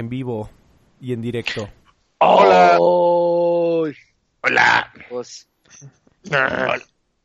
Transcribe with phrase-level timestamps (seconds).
[0.00, 0.50] en vivo
[1.00, 1.68] y en directo.
[2.18, 2.76] Hola.
[2.80, 3.94] Hola.
[4.42, 4.92] Hola.
[5.08, 5.46] Pues,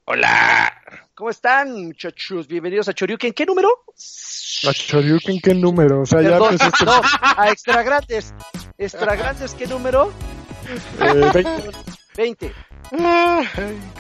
[0.06, 0.74] Hola.
[1.16, 2.48] ¿Cómo están, muchachos?
[2.48, 3.34] Bienvenidos a Choryuken.
[3.34, 3.70] ¿Qué número?
[4.68, 6.02] ¿A Choryuken qué número?
[6.02, 8.34] O sea, ya Perdón, empezaste no, a Extra Grandes.
[8.78, 10.12] Extra Grandes, ¿qué número?
[11.02, 11.70] eh, 20.
[12.18, 12.54] 20.
[12.92, 13.48] Ay,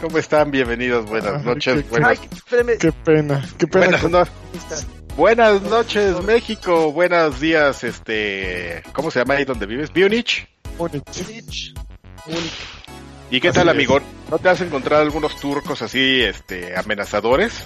[0.01, 0.51] ¿Cómo están?
[0.51, 1.05] Bienvenidos.
[1.07, 1.83] Buenas Ay, noches.
[1.83, 2.29] qué- Buenas, Ay.
[2.77, 3.85] Qué pena, qué pena.
[3.85, 6.91] buenas, con- no- buenas noches, México.
[6.91, 8.83] Buenos días, este.
[8.93, 9.91] ¿Cómo se llama ahí donde vives?
[9.91, 10.47] Bionich.
[10.77, 11.73] Múnich.
[13.31, 13.99] ¿Y qué Así tal, amigo?
[14.29, 17.63] ¿No te has encontrado algunos turcos así, este, amenazadores?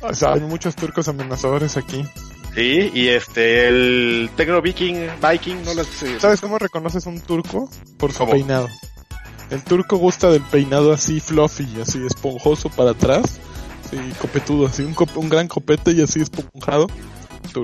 [0.00, 2.04] O sea, hay muchos turcos amenazadores aquí.
[2.54, 5.86] Sí, y este, el Tecno Viking, Viking, no las.
[6.18, 7.68] ¿Sabes cómo reconoces un turco?
[7.98, 8.32] Por su ¿Cómo?
[8.32, 8.68] peinado.
[9.50, 13.40] El turco gusta del peinado así fluffy, así esponjoso para atrás.
[14.20, 16.86] Copetudo, así un, cop- un gran copete y así esponjado.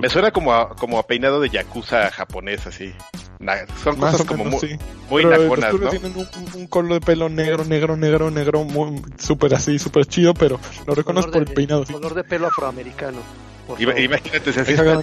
[0.01, 2.93] Me suena como a, como a peinado de yakuza japonés, así.
[3.39, 4.77] Na- son Más cosas como menos, muy, sí.
[5.09, 5.89] muy Pero naconas, ¿no?
[5.89, 6.29] tienen un,
[6.61, 10.95] un- color de pelo negro, negro, negro, negro, muy súper así, súper chido, pero lo
[10.95, 11.87] reconozco por el peinado.
[11.87, 11.93] sí.
[11.95, 13.19] Color de pelo afroamericano.
[13.67, 14.01] por Ima- favor.
[14.05, 15.03] Imagínate, si así, está.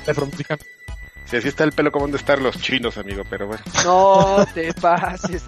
[1.30, 3.24] Si así está el pelo, ¿cómo han de estar los chinos, amigo?
[3.30, 3.64] Pero bueno.
[3.84, 5.44] No te pases.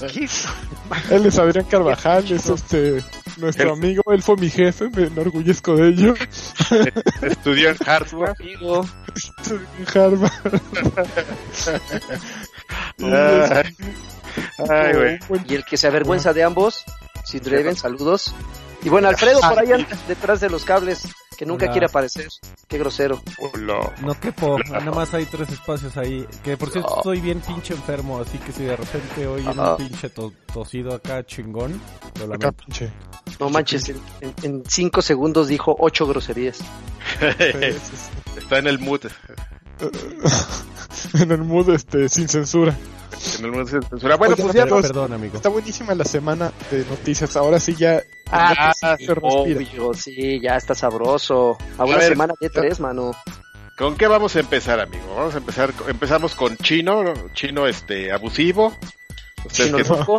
[0.12, 0.28] ¿Qué?
[1.10, 3.02] Él es Adrián Carvajal, es este
[3.38, 6.14] nuestro amigo, él fue mi jefe, me enorgullezco de ello.
[7.22, 8.36] Estudió en Harvard.
[8.40, 8.86] Amigo.
[9.78, 10.32] en Harvard.
[14.58, 15.42] Ay, ay, güey.
[15.48, 16.84] Y el que se avergüenza de ambos,
[17.24, 18.34] Sid Raven, saludos.
[18.84, 21.02] Y bueno, Alfredo por ahí anda, detrás de los cables,
[21.38, 21.72] que nunca Hola.
[21.72, 22.28] quiere aparecer.
[22.66, 23.22] Qué grosero.
[23.38, 23.94] Hola.
[24.00, 26.26] No quepo, nada más hay tres espacios ahí.
[26.42, 30.10] Que por cierto estoy bien pinche enfermo, así que si de repente oyen un pinche
[30.10, 31.80] to- tosido acá chingón,
[32.18, 32.52] lo Acá, lamento.
[32.64, 32.90] pinche.
[33.38, 36.58] No manches, en, en- en cinco segundos dijo ocho groserías.
[38.36, 39.02] Está en el mood.
[41.14, 42.76] en el mood este sin censura.
[43.38, 44.16] En el de censura.
[44.16, 44.82] Bueno, Oigan, pues ya nos...
[44.82, 45.36] Perdón, amigo.
[45.36, 47.36] Está buenísima la semana de noticias.
[47.36, 49.20] Ahora sí ya Ah, ya se respira.
[49.22, 51.58] Obvio, sí, ya está sabroso.
[51.78, 53.12] A una A ver, semana de tres, mano.
[53.76, 55.14] ¿Con qué vamos a empezar, amigo?
[55.16, 57.12] Vamos a empezar, empezamos con chino, ¿no?
[57.34, 58.74] chino este abusivo.
[59.44, 60.18] Ustedes Chino que- loco.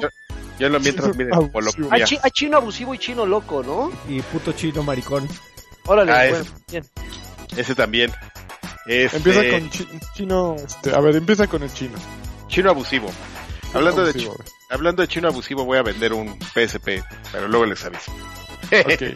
[0.59, 1.88] Yo lo mientras Chino miren abusivo.
[1.91, 3.91] Hay, chi- hay chino abusivo y chino loco, ¿no?
[4.08, 5.28] Y puto chino maricón.
[5.85, 6.52] Órale, Ah, bueno, ese.
[6.70, 6.84] bien.
[7.58, 8.12] Ese también.
[8.85, 11.97] Este, Empieza con chi- chino, este, a ver, empieza con el chino.
[12.53, 13.09] Chino abusivo.
[13.74, 17.66] Hablando de, Abusivo, chi- hablando de chino abusivo, voy a vender un PSP, pero luego
[17.66, 18.12] les aviso.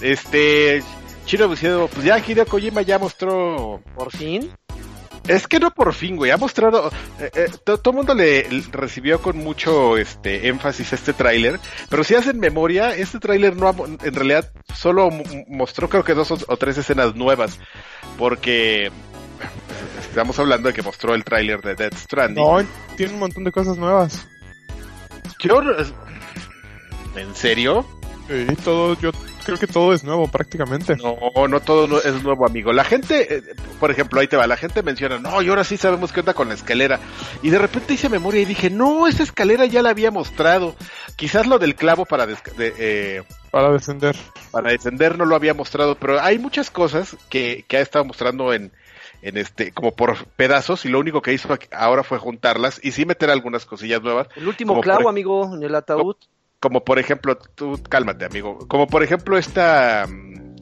[0.00, 0.82] Este,
[1.26, 4.50] chino abusivo, pues ya Hideo Kojima ya mostró Por fin.
[5.26, 6.30] Es que no por fin, güey.
[6.30, 6.90] Ha mostrado.
[7.20, 11.60] eh, eh, to- todo el mundo le le recibió con mucho este énfasis este tráiler.
[11.90, 13.74] Pero si hacen memoria, este tráiler no ha
[14.06, 17.58] en realidad solo mo- mostró creo que dos o, o tres escenas nuevas.
[18.16, 18.90] Porque
[20.18, 22.42] estamos hablando de que mostró el tráiler de Dead Stranding.
[22.44, 22.58] No,
[22.96, 24.26] tiene un montón de cosas nuevas.
[25.38, 25.62] Yo-
[27.14, 27.86] ¿En serio?
[28.28, 29.10] Sí, todo, yo
[29.44, 30.96] creo que todo es nuevo prácticamente.
[30.96, 32.72] No, no todo es nuevo, amigo.
[32.72, 33.42] La gente, eh,
[33.80, 36.34] por ejemplo, ahí te va, la gente menciona, no, y ahora sí sabemos qué onda
[36.34, 36.98] con la escalera.
[37.42, 40.74] Y de repente hice memoria y dije, no, esa escalera ya la había mostrado.
[41.16, 44.16] Quizás lo del clavo para, de, eh, Para descender.
[44.50, 48.52] para descender no lo había mostrado, pero hay muchas cosas que, que ha estado mostrando
[48.52, 48.70] en,
[49.22, 53.04] en este, como por pedazos, y lo único que hizo ahora fue juntarlas y sí
[53.04, 54.28] meter algunas cosillas nuevas.
[54.36, 56.16] El último Como clavo, por- amigo, en el ataúd.
[56.60, 58.58] Como por ejemplo, tú cálmate, amigo.
[58.68, 60.06] Como por ejemplo esta.
[60.08, 60.56] mm,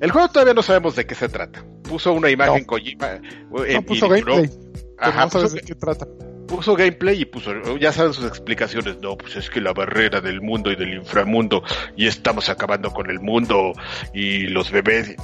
[0.00, 1.64] El juego todavía no sabemos de qué se trata.
[1.88, 2.66] Puso una imagen No.
[2.66, 3.12] Kojima.
[3.14, 4.50] eh, No puso gameplay.
[4.98, 6.06] Ajá, no sabes puso, de qué trata.
[6.46, 8.98] puso gameplay y puso, ya saben sus explicaciones.
[9.00, 11.62] No, pues es que la barrera del mundo y del inframundo
[11.96, 13.72] y estamos acabando con el mundo
[14.12, 15.14] y los bebés.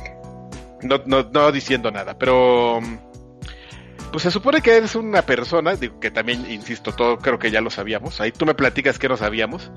[0.85, 2.97] No, no, no diciendo nada, pero mm,
[4.13, 7.61] pues se supone que eres una persona, digo, que también, insisto, todo creo que ya
[7.61, 8.21] lo sabíamos.
[8.21, 9.73] Ahí tú me platicas que no sabíamos.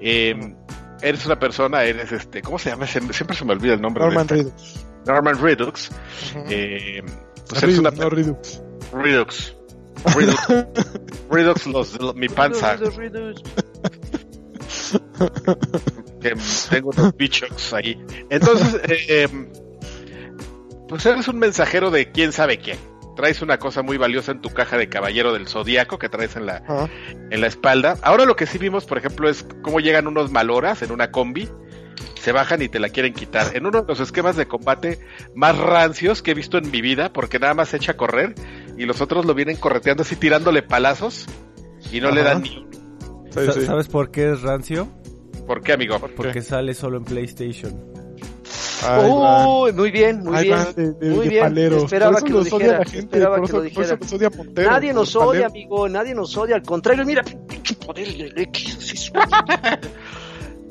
[0.00, 0.54] Eh,
[1.00, 2.86] eres una persona, eres este, ¿cómo se llama?
[2.86, 4.02] Se- siempre se me olvida el nombre.
[4.04, 4.84] de Norman esta- Redux.
[5.06, 5.90] Norman Redux.
[6.34, 6.44] Ujú.
[6.50, 7.02] Eh,
[7.48, 8.62] pues eres Redux, una no Redux.
[8.92, 9.56] Redux.
[10.14, 10.36] Redux.
[11.30, 12.76] Redux los, los- mi panza.
[12.76, 13.42] Redux, Redux.
[16.20, 16.34] que
[16.70, 17.96] tengo unos bichos ahí.
[18.30, 19.28] Entonces, eh,
[20.88, 22.78] pues eres un mensajero de quién sabe quién.
[23.16, 26.46] Traes una cosa muy valiosa en tu caja de caballero del zodiaco que traes en
[26.46, 26.88] la, Ajá.
[27.30, 27.96] en la espalda.
[28.02, 31.48] Ahora lo que sí vimos, por ejemplo, es cómo llegan unos maloras en una combi,
[32.20, 33.56] se bajan y te la quieren quitar.
[33.56, 35.00] En uno de los esquemas de combate
[35.34, 38.36] más rancios que he visto en mi vida, porque nada más se echa a correr
[38.76, 41.26] y los otros lo vienen correteando así tirándole palazos
[41.90, 42.68] y no le dan ni uno.
[43.32, 43.66] Sí, Sa- sí.
[43.66, 44.86] ¿Sabes por qué es rancio?
[45.44, 45.98] ¿Por qué, amigo?
[46.16, 47.74] Porque sale solo en PlayStation.
[48.82, 50.56] Uy, muy bien, muy Ahí bien.
[50.58, 51.72] van de, de- muy de bien.
[51.74, 53.98] Esperaba que lo dijera, gente, esperaba que eso, lo dijera.
[54.54, 55.46] Nadie nos odia, palero.
[55.48, 56.56] amigo, nadie nos odia.
[56.56, 58.76] Al contrario, mira, pinche poder del X.
[58.78, 59.12] así,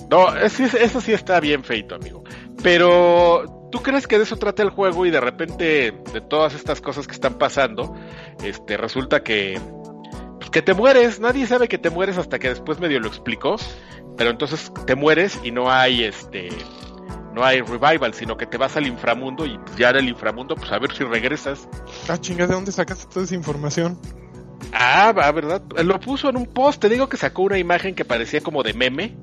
[0.10, 2.24] No, es- es- eso sí está bien feito, amigo.
[2.64, 6.80] Pero, ¿tú crees que de eso trata el juego y de repente, de todas estas
[6.82, 7.94] cosas que están pasando,
[8.44, 9.60] este, resulta que,
[10.40, 11.20] pues, que te mueres?
[11.20, 13.58] Nadie sabe que te mueres hasta que después medio lo explicó.
[14.16, 16.50] Pero entonces te mueres y no hay, este,
[17.38, 20.72] no hay revival, sino que te vas al inframundo y ya en el inframundo, pues
[20.72, 21.70] a ver si regresas.
[22.10, 24.00] Ah, chinga, ¿de dónde sacaste toda esa información?
[24.74, 25.62] Ah, va, ¿verdad?
[25.84, 28.74] Lo puso en un post, te digo que sacó una imagen que parecía como de
[28.74, 29.16] meme.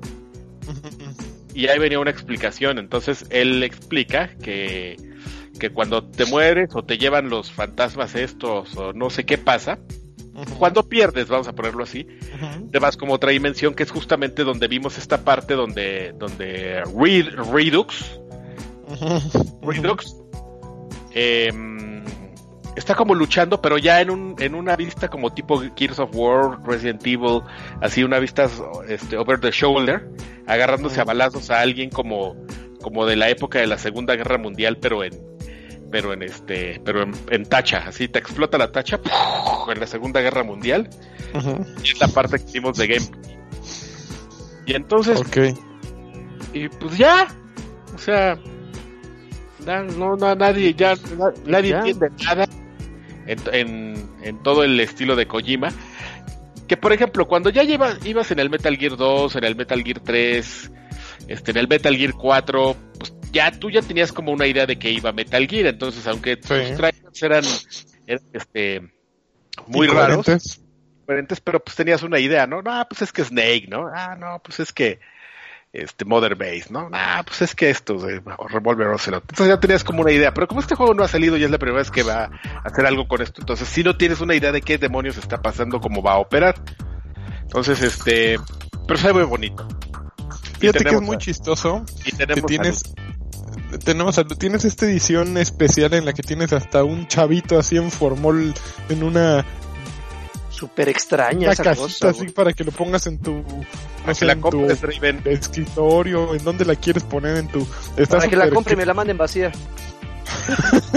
[1.53, 2.79] y ahí venía una explicación.
[2.79, 4.95] Entonces él explica que,
[5.59, 9.77] que cuando te mueres o te llevan los fantasmas estos o no sé qué pasa,
[10.59, 12.05] cuando pierdes, vamos a ponerlo así,
[12.71, 17.35] te vas como otra dimensión que es justamente donde vimos esta parte donde, donde Red-
[17.51, 18.19] Redux,
[19.61, 20.15] Redux,
[21.13, 22.03] em,
[22.75, 26.61] está como luchando, pero ya en, un, en una vista como tipo Gears of War,
[26.65, 27.41] Resident Evil,
[27.81, 28.49] así una vista
[28.87, 30.09] este, over the shoulder,
[30.47, 32.35] agarrándose a balazos a alguien como,
[32.81, 35.13] como de la época de la Segunda Guerra Mundial, pero en
[35.91, 39.69] pero en este, pero en, en tacha, así te explota la tacha ¡puf!
[39.71, 40.89] en la Segunda Guerra Mundial,
[41.83, 43.37] y es la parte que hicimos de gameplay.
[44.65, 45.21] Y entonces,
[46.53, 47.27] y pues ya,
[47.93, 48.37] o sea,
[49.65, 51.77] no, no, nadie, ya, na- nadie Ya.
[51.79, 52.45] entiende nada
[53.27, 55.69] en, en, en todo el estilo de Kojima.
[56.67, 59.83] Que por ejemplo, cuando ya lleva, ibas en el Metal Gear 2, en el Metal
[59.83, 60.71] Gear 3,
[61.27, 64.79] este, en el Metal Gear 4, pues ya tú ya tenías como una idea de
[64.79, 66.75] que iba Metal Gear, entonces aunque tus Sí.
[66.77, 67.43] trailers eran,
[68.07, 68.81] eran, este,
[69.67, 70.25] muy raros,
[71.01, 72.61] diferentes, pero pues tenías una idea, ¿no?
[72.61, 73.89] No, pues es que Snake, ¿no?
[73.93, 74.99] Ah, no, pues es que
[75.73, 76.89] este Mother Base, ¿no?
[76.93, 79.23] Ah, pues es que esto, de Revolver Ocelot.
[79.23, 81.51] Entonces ya tenías como una idea, pero como este juego no ha salido y es
[81.51, 82.29] la primera vez que va a
[82.63, 85.81] hacer algo con esto, entonces si no tienes una idea de qué demonios está pasando,
[85.81, 86.55] cómo va a operar.
[87.41, 88.39] Entonces, este,
[88.87, 89.67] pero se ve muy bonito.
[90.55, 92.83] Y Fíjate que es tenemos muy chistoso Y que tenemos tienes
[93.83, 98.53] tenemos tienes esta edición especial en la que tienes hasta un chavito así en formol
[98.89, 99.45] en una,
[100.49, 102.09] Súper extraña una esa casita cosa.
[102.09, 104.65] así para que lo pongas en tu no que sé, la en tu
[105.25, 107.67] escritorio, en donde la quieres poner en tu
[107.97, 109.51] está Para que la compre y me la manden vacía.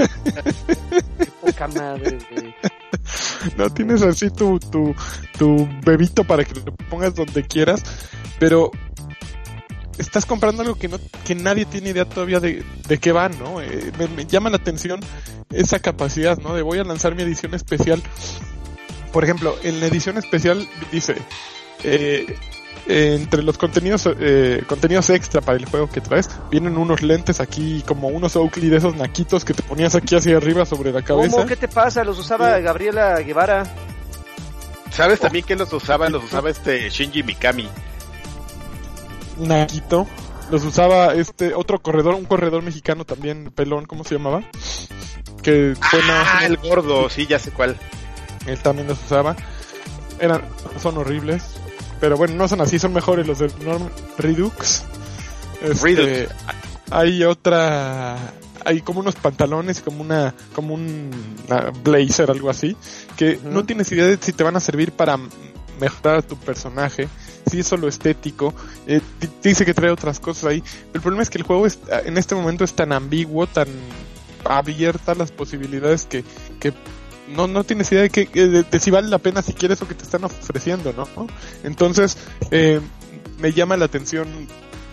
[1.19, 2.55] Qué poca madre, güey.
[3.57, 4.95] No tienes así tu, tu,
[5.39, 7.83] tu bebito para que lo pongas donde quieras,
[8.39, 8.71] pero
[9.99, 13.61] estás comprando algo que no que nadie tiene idea todavía de, de qué va, ¿no?
[13.61, 15.01] Eh, me, me llama la atención
[15.51, 16.55] esa capacidad, ¿no?
[16.55, 18.03] De voy a lanzar mi edición especial.
[19.13, 21.17] Por ejemplo, en la edición especial dice,
[21.83, 22.27] eh,
[22.87, 27.41] eh, entre los contenidos eh, contenidos extra para el juego que traes, vienen unos lentes
[27.41, 31.03] aquí, como unos Oakley de esos naquitos que te ponías aquí hacia arriba sobre la
[31.03, 31.37] cabeza.
[31.37, 31.47] ¿Cómo?
[31.47, 32.05] ¿Qué te pasa?
[32.05, 33.65] Los usaba Gabriela Guevara.
[34.91, 36.09] ¿Sabes también quién los usaba?
[36.09, 37.69] Los usaba este Shinji Mikami.
[39.39, 40.07] Naquito.
[40.51, 44.43] Los usaba este otro corredor, un corredor mexicano también, pelón, ¿cómo se llamaba?
[45.43, 47.77] Que fue Ah, el gordo, sí, ya sé cuál.
[48.47, 49.37] él también los usaba.
[50.21, 50.43] Eran,
[50.83, 51.43] son horribles.
[52.01, 54.85] Pero bueno, no son así, son mejores los de Norm Redux.
[55.63, 55.95] Este,
[56.27, 56.35] Redux.
[56.91, 58.17] Hay otra,
[58.65, 61.11] hay como unos pantalones, como una, como un
[61.47, 62.77] una blazer, algo así,
[63.17, 65.19] que no tienes idea de si te van a servir para
[65.81, 67.09] mejorar a tu personaje,
[67.49, 68.55] si es solo estético,
[68.87, 70.63] eh, di- dice que trae otras cosas ahí.
[70.95, 73.69] El problema es que el juego es- en este momento es tan ambiguo, tan
[74.45, 76.25] abierta las posibilidades que,
[76.61, 76.73] que
[77.29, 79.89] no, no tienes idea de, que, de, de si vale la pena si quieres lo
[79.89, 81.07] que te están ofreciendo, ¿no?
[81.65, 82.17] Entonces,
[82.51, 82.81] eh,
[83.39, 84.29] me llama la atención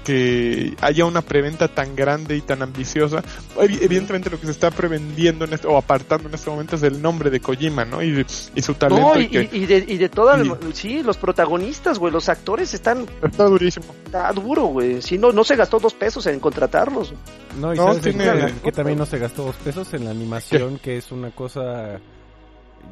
[0.06, 3.22] que haya una preventa tan grande y tan ambiciosa.
[3.58, 6.84] Evi- Evidentemente lo que se está prevendiendo en este, o apartando en este momento es
[6.84, 8.02] el nombre de Kojima, ¿no?
[8.02, 9.02] Y, y su talento.
[9.16, 12.30] No, y y, que y- y de, y de todas, sí, los protagonistas, güey, los
[12.30, 13.86] actores están está durísimo.
[14.06, 15.02] está duro, güey.
[15.02, 17.14] Si no, no se gastó dos pesos en contratarlos.
[17.60, 20.06] No, y No, sabes en tiene- que, que también no se gastó dos pesos en
[20.06, 22.00] la animación, que es una cosa...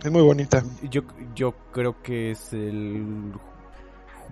[0.03, 0.63] Es muy bonita.
[0.89, 1.03] Yo,
[1.35, 3.31] yo creo que es el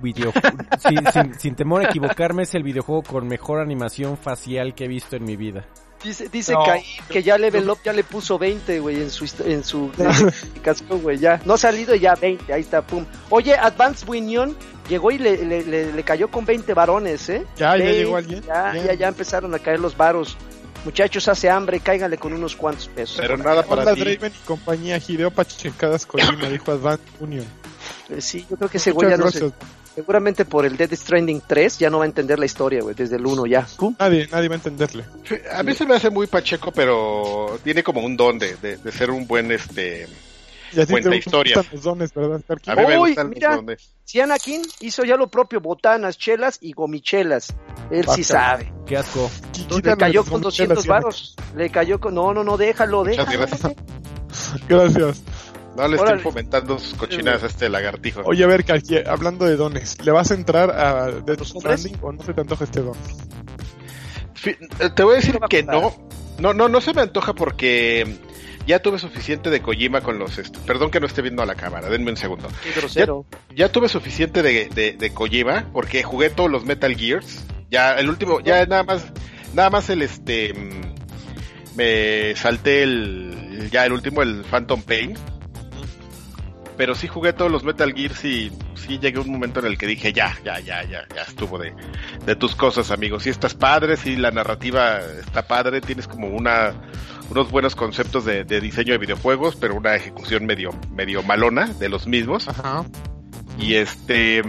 [0.01, 0.33] video...
[0.79, 4.87] sí, sin, sin temor a equivocarme, es el videojuego con mejor animación facial que he
[4.87, 5.65] visto en mi vida.
[6.03, 6.63] Dice, dice No.
[6.63, 11.01] Caín que ya Level Up ya le puso 20, güey, en su, en su explicación,
[11.01, 11.39] güey, ya.
[11.45, 13.05] No ha salido y ya 20, ahí está, pum.
[13.29, 14.55] Oye, Advanced Winion
[14.89, 17.45] llegó y le, le, le, le cayó con 20 varones, ¿eh?
[17.55, 18.41] Ya, ya llegó alguien.
[18.41, 20.37] Ya, ya, ya empezaron a caer los varos.
[20.83, 23.17] Muchachos, hace hambre, cáiganle con unos cuantos pesos.
[23.19, 24.01] Pero nada para Onda ti.
[24.01, 27.45] Draven y compañía, Hideo Pachecadas Kojima, dijo Advance Union.
[28.09, 29.51] Eh, Sí, yo creo que ese güey ya no se.
[29.95, 33.17] Seguramente por el Dead Stranding 3 ya no va a entender la historia, güey, desde
[33.17, 33.67] el 1 ya.
[33.77, 33.95] ¿Pum?
[33.99, 35.03] Nadie, nadie va a entenderle.
[35.53, 38.91] A mí se me hace muy pacheco, pero tiene como un don de, de, de
[38.91, 40.07] ser un buen este
[40.73, 41.57] Y así Cuenta te historias.
[41.57, 42.71] gustan los dones, ¿verdad, Starkey?
[42.71, 43.49] A mí me Uy, gustan mira.
[43.49, 43.89] los dones.
[44.05, 47.53] Si Anakin hizo ya lo propio, botanas, chelas y gomichelas.
[47.89, 48.71] Él sí sabe.
[48.85, 49.29] Qué asco.
[49.83, 51.35] Le cayó con gomichelas, 200 sí, varos.
[51.55, 52.15] Le cayó con...
[52.15, 53.39] No, no, no, déjalo, Muchas déjalo.
[53.47, 53.75] gracias.
[54.69, 55.21] Gracias.
[55.75, 56.17] No le Órale.
[56.17, 58.21] estén fomentando sus cochinadas a este lagartijo.
[58.25, 61.43] Oye, a ver, Karki, hablando de dones, ¿le vas a entrar a Death.
[61.45, 62.95] Stranding o no se te antoja este don?
[64.45, 65.95] Eh, Te voy a decir No que no.
[66.39, 68.17] No, no, no se me antoja porque
[68.65, 70.37] ya tuve suficiente de Kojima con los...
[70.39, 72.47] este, perdón que no esté viendo a la cámara, denme un segundo.
[72.63, 73.25] Qué grosero.
[73.55, 77.45] Ya tuve suficiente de, de, de Kojima porque jugué todos los Metal Gears.
[77.69, 79.05] Ya el último, ya nada más,
[79.53, 85.15] nada más el este mm, me salté el ya el último, el Phantom Pain.
[86.81, 89.77] Pero sí jugué todos los Metal Gears y sí llegué a un momento en el
[89.77, 91.75] que dije ya, ya, ya, ya, ya estuvo de,
[92.25, 93.21] de tus cosas, amigos.
[93.21, 96.73] Sí estás padre, sí la narrativa está padre, tienes como una
[97.29, 101.87] unos buenos conceptos de, de diseño de videojuegos, pero una ejecución medio, medio malona de
[101.87, 102.47] los mismos.
[102.47, 102.83] Ajá.
[103.59, 104.41] Y este.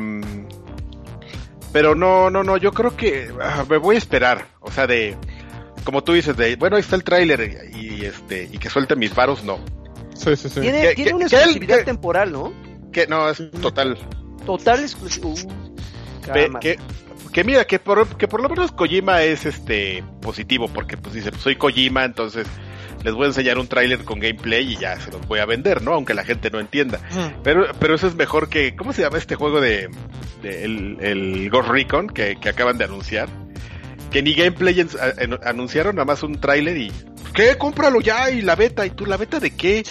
[1.71, 4.47] Pero no, no, no, yo creo que ah, me voy a esperar.
[4.61, 5.19] O sea, de.
[5.85, 6.57] Como tú dices, de.
[6.57, 8.49] Bueno, ahí está el tráiler y este.
[8.51, 9.82] Y que suelte mis varos, no.
[10.14, 10.61] Sí, sí, sí.
[10.61, 12.52] Tiene, ¿Qué- tiene qué- una exclusividad qué- temporal, ¿no?
[12.92, 13.99] Que no, es total.
[14.47, 14.85] Total.
[15.23, 15.35] Uh,
[16.25, 16.61] cámara.
[16.61, 16.78] que,
[17.33, 21.31] que mira, que por, que por lo menos Kojima es este positivo, porque pues dice,
[21.38, 22.47] soy Kojima, entonces
[23.02, 25.83] les voy a enseñar un tráiler con gameplay y ya se los voy a vender,
[25.83, 25.92] ¿no?
[25.95, 26.99] Aunque la gente no entienda.
[27.11, 27.42] Mm.
[27.42, 28.76] Pero, pero eso es mejor que.
[28.76, 29.88] ¿Cómo se llama este juego de.
[30.42, 33.28] de el, el Ghost Recon que, que acaban de anunciar?
[34.12, 34.88] Que ni gameplay en-
[35.19, 36.92] en- anunciaron, nada más un tráiler y.
[37.33, 37.57] ¿Qué?
[37.57, 38.85] Cómpralo ya y la beta.
[38.85, 39.83] ¿Y tú la beta de qué?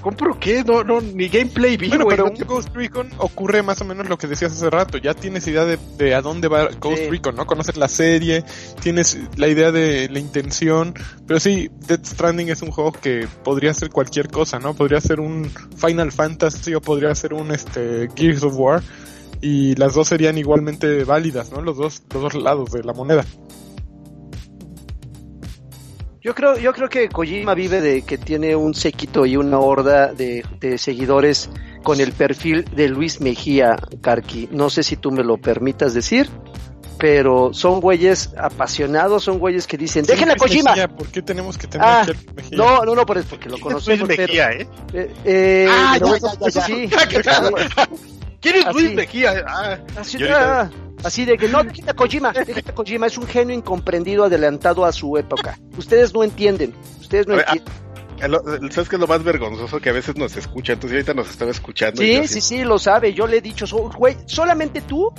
[0.00, 0.64] ¿Compro qué?
[0.64, 4.18] No, no, ni gameplay vi, Bueno, pero un Ghost Recon ocurre más o menos lo
[4.18, 4.98] que decías hace rato.
[4.98, 7.08] Ya tienes idea de, de a dónde va Ghost Sí.
[7.10, 7.46] Recon, ¿no?
[7.46, 8.42] Conoces la serie,
[8.82, 10.92] tienes la idea de la intención.
[11.28, 14.74] Pero sí, Death Stranding es un juego que podría ser cualquier cosa, ¿no?
[14.74, 18.82] Podría ser un Final Fantasy o podría ser un este Gears of War.
[19.40, 21.60] Y las dos serían igualmente válidas, ¿no?
[21.62, 23.24] Los dos, los dos lados de la moneda.
[26.20, 30.12] Yo creo, yo creo que Kojima vive de que tiene un séquito y una horda
[30.12, 31.48] de, de seguidores
[31.84, 34.48] con el perfil de Luis Mejía Karki.
[34.50, 36.28] No sé si tú me lo permitas decir,
[36.98, 40.70] pero son güeyes apasionados, son güeyes que dicen, déjenle a Kojima.
[40.72, 42.58] Mejía, ¿Por qué tenemos que tener Ah, a Luis Mejía?
[42.58, 44.00] No, no, no, por eso, porque lo conocemos.
[44.08, 44.68] Luis pero- Mejía, ¿eh?
[44.92, 46.88] eh, eh, Ah, pero ya, bueno, ya, ya, sí,
[47.24, 47.88] ya.
[48.40, 48.74] ¿Quién es.
[48.74, 49.44] Luis Mejía?
[49.46, 50.70] Ah, Así, Y ahorita- ah,
[51.04, 54.84] así de que no, déjate a Kojima, déjate a Kojima, es un genio incomprendido adelantado
[54.84, 55.58] a su época.
[55.76, 58.32] Ustedes no entienden, ustedes no ah, entienden.
[58.32, 59.80] lo- ¿Sabes qué es lo más vergonzoso?
[59.80, 62.00] Que a veces nos escucha, entonces ahorita nos estaba escuchando.
[62.02, 65.12] Sí, sí, sí, lo sabe, yo le he dicho, so- güey, solamente tú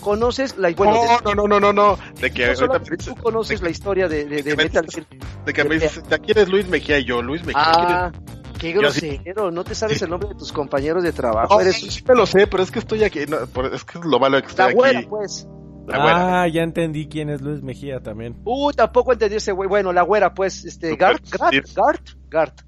[0.00, 1.98] conoces la bueno, No, no, no, no, no, no.
[2.20, 4.24] De que ahorita me tú conoces de- la historia de,
[4.56, 5.06] Metal Gear.
[5.44, 6.98] de que me dices, ¿de quién Luis Mejía?
[6.98, 7.62] Y yo, Luis Mejía.
[7.74, 7.86] ¿quién?
[7.86, 8.12] Ah,
[8.60, 12.04] qué grosero, no te sabes el nombre de tus compañeros de trabajo, No, eres sí
[12.06, 13.20] me lo sé, pero es que estoy aquí.
[13.28, 13.38] no,
[13.72, 15.08] es que es lo malo de que la estoy güera, aquí.
[15.08, 15.46] pues.
[15.88, 16.42] La güera.
[16.42, 18.36] Ah, ya entendí quién es Luis Mejía también.
[18.44, 21.74] Uh, tampoco entendí ese güey, bueno, la güera, pues, este, Gart, Gart, Sí.
[21.74, 22.60] Gart, Gart.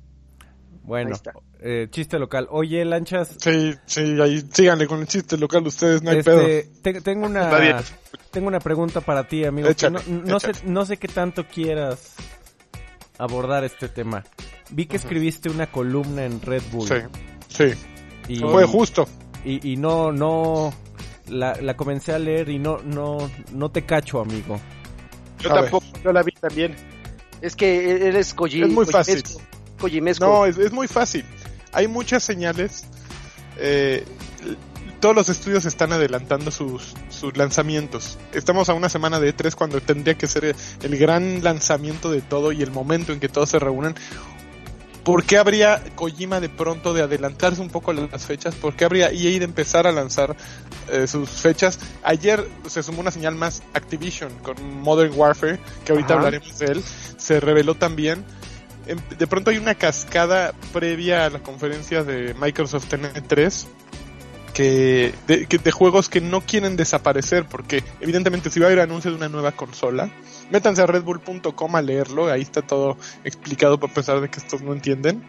[0.84, 1.14] Bueno,
[1.60, 2.48] eh, chiste local.
[2.50, 6.40] Oye, Lanchas, Sí, sí, ahí síganle con el chiste local ustedes, no hay pedo.
[6.40, 7.82] este, te- tengo Nadie- una
[8.32, 9.68] tengo una pregunta para ti, amigo.
[9.68, 12.16] Échale, no, no sé, no sé qué tanto quieras
[13.18, 14.24] abordar este tema.
[14.72, 16.88] Vi que escribiste una columna en Red Bull.
[16.88, 16.94] Sí,
[17.48, 17.64] sí.
[18.28, 19.06] Y, Fue justo.
[19.44, 20.72] y, y no, no,
[21.28, 24.58] la, la comencé a leer y no, no, no te cacho, amigo.
[25.40, 25.62] Yo A ver.
[25.64, 26.74] tampoco, yo la vi también.
[27.40, 29.22] Es que eres Koji, Es muy fácil.
[29.22, 29.42] Kojimesco.
[29.78, 30.24] Kojimesco.
[30.26, 31.24] No, es, es muy fácil.
[31.72, 32.84] Hay muchas señales.
[33.58, 34.04] eh,
[35.00, 38.18] todos los estudios están adelantando sus, sus lanzamientos.
[38.32, 42.20] Estamos a una semana de E3 cuando tendría que ser el, el gran lanzamiento de
[42.20, 43.96] todo y el momento en que todos se reúnen.
[45.04, 48.54] ¿Por qué habría Kojima de pronto de adelantarse un poco las fechas?
[48.54, 50.36] ¿Por qué habría EA de empezar a lanzar
[50.90, 51.80] eh, sus fechas?
[52.04, 56.26] Ayer se sumó una señal más Activision con Modern Warfare, que ahorita Ajá.
[56.26, 56.84] hablaremos de él.
[57.16, 58.24] Se reveló también.
[58.86, 63.66] Em, De pronto hay una cascada previa a la conferencia de Microsoft en E3
[64.54, 68.80] que de, que- de juegos que no quieren desaparecer porque evidentemente si va a haber
[68.80, 70.10] anuncio de una nueva consola
[70.50, 74.72] métanse a redbull.com a leerlo ahí está todo explicado a pesar de que estos no
[74.72, 75.22] entienden.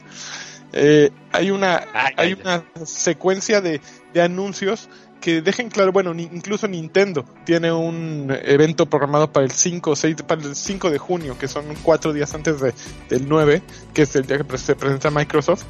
[0.75, 3.79] Eh, hay una Ay, hay ay, una secuencia de,
[4.13, 4.89] de anuncios
[5.21, 9.95] que dejen claro, bueno, ni- incluso Nintendo tiene un evento programado para el 5 o
[9.95, 12.73] 6, para el 5 de junio, que son cuatro días antes de,
[13.07, 13.61] del 9,
[13.93, 15.63] que es el día que se presenta Microsoft,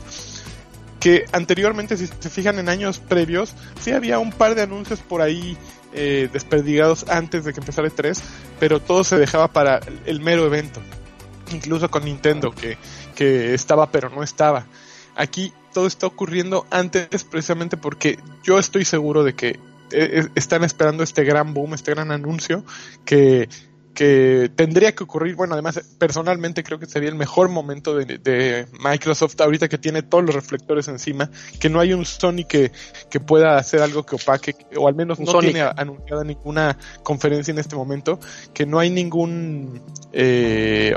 [1.03, 5.21] que anteriormente, si se fijan en años previos, sí había un par de anuncios por
[5.21, 5.57] ahí
[5.91, 8.23] eh, desperdigados antes de que empezara el 3,
[8.57, 10.81] pero todo se dejaba para el mero evento.
[11.51, 12.77] Incluso con Nintendo, que,
[13.15, 14.65] que estaba pero no estaba.
[15.17, 19.59] Aquí todo está ocurriendo antes precisamente porque yo estoy seguro de que eh,
[19.91, 22.63] eh, están esperando este gran boom, este gran anuncio
[23.03, 23.49] que
[23.93, 29.39] que tendría que ocurrir, bueno, además personalmente creo que sería el mejor momento de, Microsoft
[29.39, 32.71] ahorita que tiene todos los reflectores encima, que no hay un Sony que,
[33.09, 37.59] que pueda hacer algo que opaque, o al menos no tiene anunciada ninguna conferencia en
[37.59, 38.19] este momento,
[38.53, 39.81] que no hay ningún,
[40.11, 40.95] eh,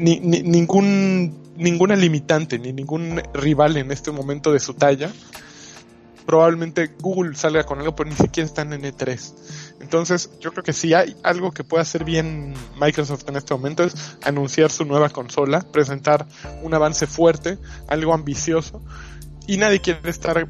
[0.00, 5.10] ni, ningún, ninguna limitante, ni ningún rival en este momento de su talla
[6.26, 9.65] probablemente Google salga con algo, pero ni siquiera están en E3.
[9.86, 13.84] Entonces, yo creo que si hay algo que puede hacer bien Microsoft en este momento
[13.84, 16.26] es anunciar su nueva consola, presentar
[16.64, 18.82] un avance fuerte, algo ambicioso,
[19.46, 20.48] y nadie quiere estar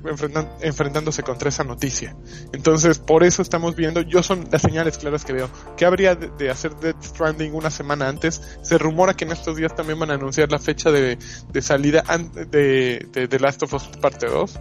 [0.63, 2.17] enfrentándose contra esa noticia.
[2.55, 5.51] Entonces, por eso estamos viendo, yo son las señales claras que veo.
[5.77, 8.41] ¿Qué habría de, hacer Dead Stranding una semana antes?
[8.63, 11.19] Se rumora que en estos días también van a anunciar la fecha de,
[11.61, 12.05] salida
[12.51, 14.59] de, de, The Last of Us Parte 2.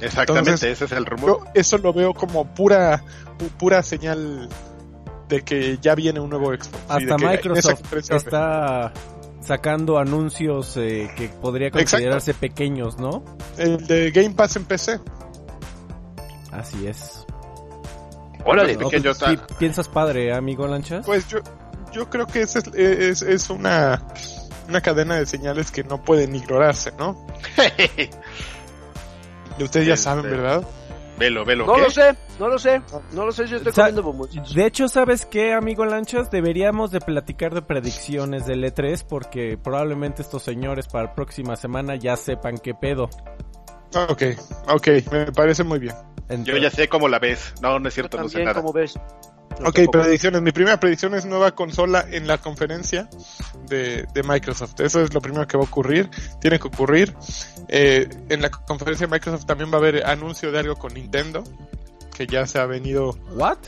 [0.00, 1.40] Exactamente, ese es el rumor.
[1.54, 3.02] eso lo veo como pura,
[3.58, 4.48] pura señal
[5.28, 6.78] de que ya viene un nuevo Xbox.
[6.88, 8.92] Hasta Microsoft está
[9.40, 13.24] sacando anuncios eh, que podría considerarse pequeños, ¿no?
[13.56, 15.00] El de Game Pass en PC.
[16.50, 17.26] Así es.
[18.44, 21.06] Órale, pequeño pues, ¿Piensas padre, amigo Lanchas?
[21.06, 21.38] Pues yo,
[21.92, 24.06] yo creo que es, es, es una,
[24.68, 27.26] una cadena de señales que no pueden ignorarse, ¿no?
[29.58, 30.66] Ustedes ya saben, ¿verdad?
[31.18, 31.66] Velo, velo.
[31.66, 32.82] No lo sé, no lo sé,
[33.12, 34.52] no lo sé, yo estoy comiendo bomboncitos.
[34.52, 36.30] De hecho, ¿sabes qué, amigo Lanchas?
[36.30, 41.94] Deberíamos de platicar de predicciones del E3 porque probablemente estos señores para la próxima semana
[41.94, 43.08] ya sepan qué pedo.
[44.08, 44.22] Ok,
[44.68, 45.94] ok, me parece muy bien.
[46.42, 47.54] Yo ya sé cómo la ves.
[47.62, 48.60] No, no es cierto, no sé nada.
[48.60, 48.98] ¿cómo ves?
[49.64, 50.42] Ok, predicciones.
[50.42, 53.08] Mi primera predicción es nueva consola en la conferencia
[53.68, 54.80] de, de, Microsoft.
[54.80, 56.10] Eso es lo primero que va a ocurrir.
[56.40, 57.14] Tiene que ocurrir.
[57.68, 61.44] Eh, en la conferencia de Microsoft también va a haber anuncio de algo con Nintendo
[62.14, 63.18] que ya se ha venido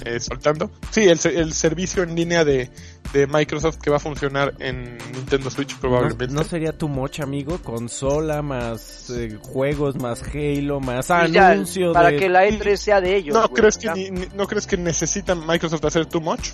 [0.05, 0.71] eh, soltando.
[0.91, 2.71] Sí, el, el, servicio en línea de,
[3.13, 6.33] de, Microsoft que va a funcionar en Nintendo Switch probablemente.
[6.33, 7.59] ¿No, sería tu mocha, amigo?
[7.63, 13.35] Consola, más eh, juegos, más Halo, más anuncio Para que la E3 sea de ellos.
[13.35, 16.51] ¿No, crees que ¿No crees que necesitan Microsoft hacer too much?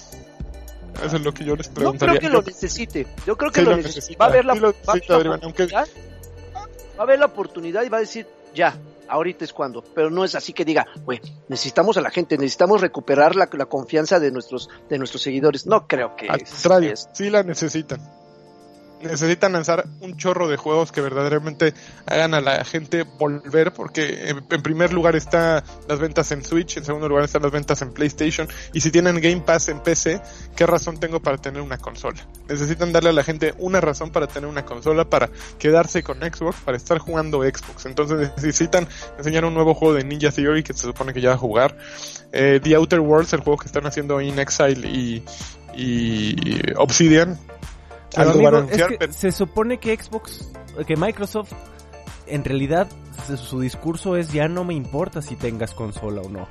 [1.05, 2.14] Eso es lo que yo les preguntaría.
[2.14, 3.07] No creo que lo necesite.
[3.26, 4.18] Yo creo que lo, necesita.
[4.18, 4.72] Va a ver la, va,
[6.98, 8.76] va a ver la oportunidad y va a decir, ya,
[9.08, 12.80] ahorita es cuando, pero no es así que diga, güey, necesitamos a la gente, necesitamos
[12.80, 15.66] recuperar la, la, confianza de nuestros, de nuestros seguidores.
[15.66, 16.28] No creo que...
[16.28, 18.00] Al sí la necesitan
[19.02, 21.74] necesitan lanzar un chorro de juegos que verdaderamente
[22.06, 26.84] hagan a la gente volver, porque en, primer lugar está las ventas en Switch, en
[26.84, 30.20] segundo lugar están las ventas en PlayStation, y si tienen Game Pass en PC,
[30.56, 32.26] ¿qué razón tengo para tener una consola?
[32.48, 36.60] Necesitan darle a la gente una razón para tener una consola, para quedarse con Xbox,
[36.60, 37.86] para estar jugando Xbox.
[37.86, 38.86] Entonces necesitan
[39.18, 41.76] enseñar un nuevo juego de Ninja Theory que se supone que ya va a jugar.
[42.32, 45.24] Eh, The Outer Worlds, el juego que están haciendo In Exile y,
[45.74, 46.36] y
[46.76, 47.38] Obsidian,
[49.11, 50.53] se supone que Xbox,
[50.87, 51.53] que Microsoft,
[52.27, 52.88] en realidad
[53.37, 56.48] su discurso es ya no me importa si tengas consola o no.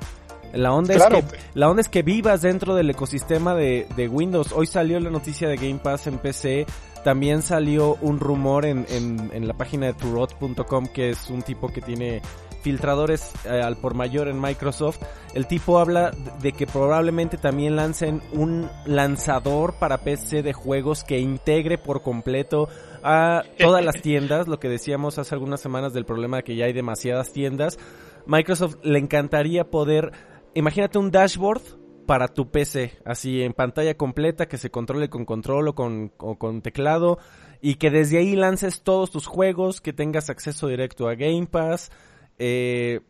[0.52, 4.52] La onda, es que, la onda es que vivas dentro del ecosistema de, Windows.
[4.52, 6.66] Hoy salió la noticia de Game Pass en PC.
[7.04, 11.68] También salió un rumor en, en, en la página de turot.com que es un tipo
[11.68, 12.20] que tiene
[12.62, 14.98] filtradores eh, al por mayor en Microsoft,
[15.34, 21.18] el tipo habla de que probablemente también lancen un lanzador para PC de juegos que
[21.18, 22.68] integre por completo
[23.02, 26.66] a todas las tiendas, lo que decíamos hace algunas semanas del problema de que ya
[26.66, 27.78] hay demasiadas tiendas.
[28.26, 30.12] Microsoft le encantaría poder,
[30.54, 31.62] imagínate un dashboard
[32.06, 36.38] para tu PC, así en pantalla completa que se controle con control o con, o
[36.38, 37.18] con teclado
[37.60, 41.90] y que desde ahí lances todos tus juegos, que tengas acceso directo a Game Pass,
[42.38, 43.00] eh,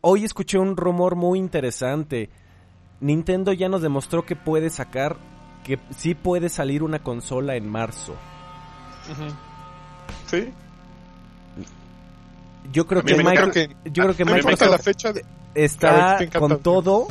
[0.00, 2.30] hoy escuché un rumor muy interesante.
[3.00, 5.16] Nintendo ya nos demostró que puede sacar,
[5.64, 8.14] que sí puede salir una consola en marzo.
[10.26, 10.52] Sí.
[12.72, 13.14] Yo creo que,
[13.84, 14.86] yo creo que Microsoft
[15.54, 17.08] está con todo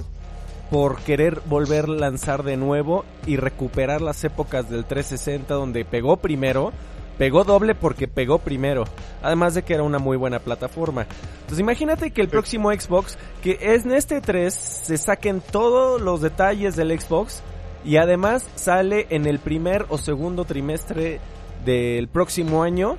[0.70, 6.18] por querer volver a lanzar de nuevo y recuperar las épocas del 360 donde pegó
[6.18, 6.74] primero
[7.18, 8.86] pegó doble porque pegó primero.
[9.22, 11.06] Además de que era una muy buena plataforma.
[11.36, 16.22] Entonces imagínate que el próximo Xbox, que es en este 3, se saquen todos los
[16.22, 17.42] detalles del Xbox
[17.84, 21.20] y además sale en el primer o segundo trimestre
[21.66, 22.98] del próximo año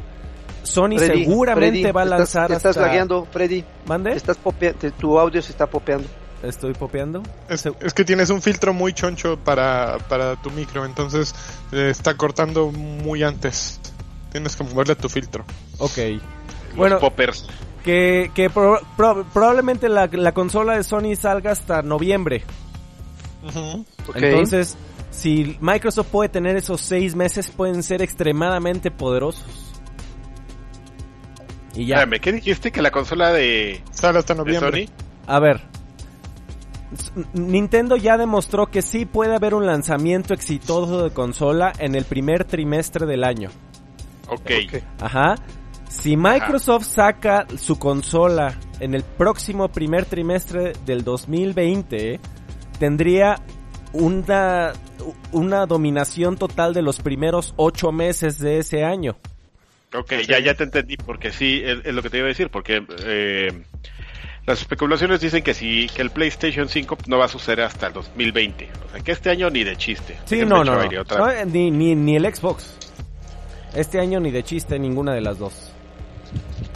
[0.62, 2.52] Sony seguramente va a lanzar.
[2.52, 2.86] Estás, hasta...
[2.86, 3.64] lagueando, Freddy.
[3.86, 4.12] ¿Mande?
[4.12, 4.38] Estás
[4.98, 6.08] tu audio se está popeando.
[6.42, 7.22] Estoy popeando.
[7.48, 11.34] Es, que tienes un filtro muy choncho para, para tu micro, entonces
[11.72, 13.80] eh, está cortando muy antes.
[14.30, 15.44] Tienes que moverle tu filtro.
[15.78, 15.98] Ok.
[16.76, 17.46] bueno, poppers.
[17.84, 22.44] Que, que probablemente la, la, consola de Sony salga hasta noviembre.
[24.14, 24.76] Entonces,
[25.10, 29.68] si Microsoft puede tener esos seis meses, pueden ser extremadamente poderosos.
[31.74, 32.06] Y ya.
[32.06, 32.72] ¿qué dijiste?
[32.72, 33.82] Que la consola de.
[33.90, 34.88] Sale hasta noviembre.
[35.26, 35.60] A ver.
[37.34, 42.44] Nintendo ya demostró que sí puede haber un lanzamiento exitoso de consola en el primer
[42.44, 43.50] trimestre del año.
[44.28, 44.50] Ok.
[45.00, 45.34] Ajá.
[45.88, 52.20] Si Microsoft saca su consola en el próximo primer trimestre del 2020,
[52.78, 53.36] tendría
[53.92, 54.72] una,
[55.32, 59.16] una dominación total de los primeros ocho meses de ese año.
[59.94, 62.84] Ok, ya, ya te entendí, porque sí, es, lo que te iba a decir, porque
[63.04, 63.62] eh,
[64.46, 67.94] las especulaciones dicen que sí, que el PlayStation 5 no va a suceder hasta el
[67.94, 68.68] 2020.
[68.86, 70.18] O sea, que este año ni de chiste.
[70.26, 71.44] Sí, no, no, no.
[71.46, 72.76] ni, ni, ni el Xbox.
[73.78, 75.52] Este año ni de chiste ninguna de las dos.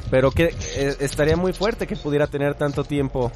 [0.08, 3.32] Pero que eh, estaría muy fuerte que pudiera tener tanto tiempo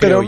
[0.00, 0.22] pero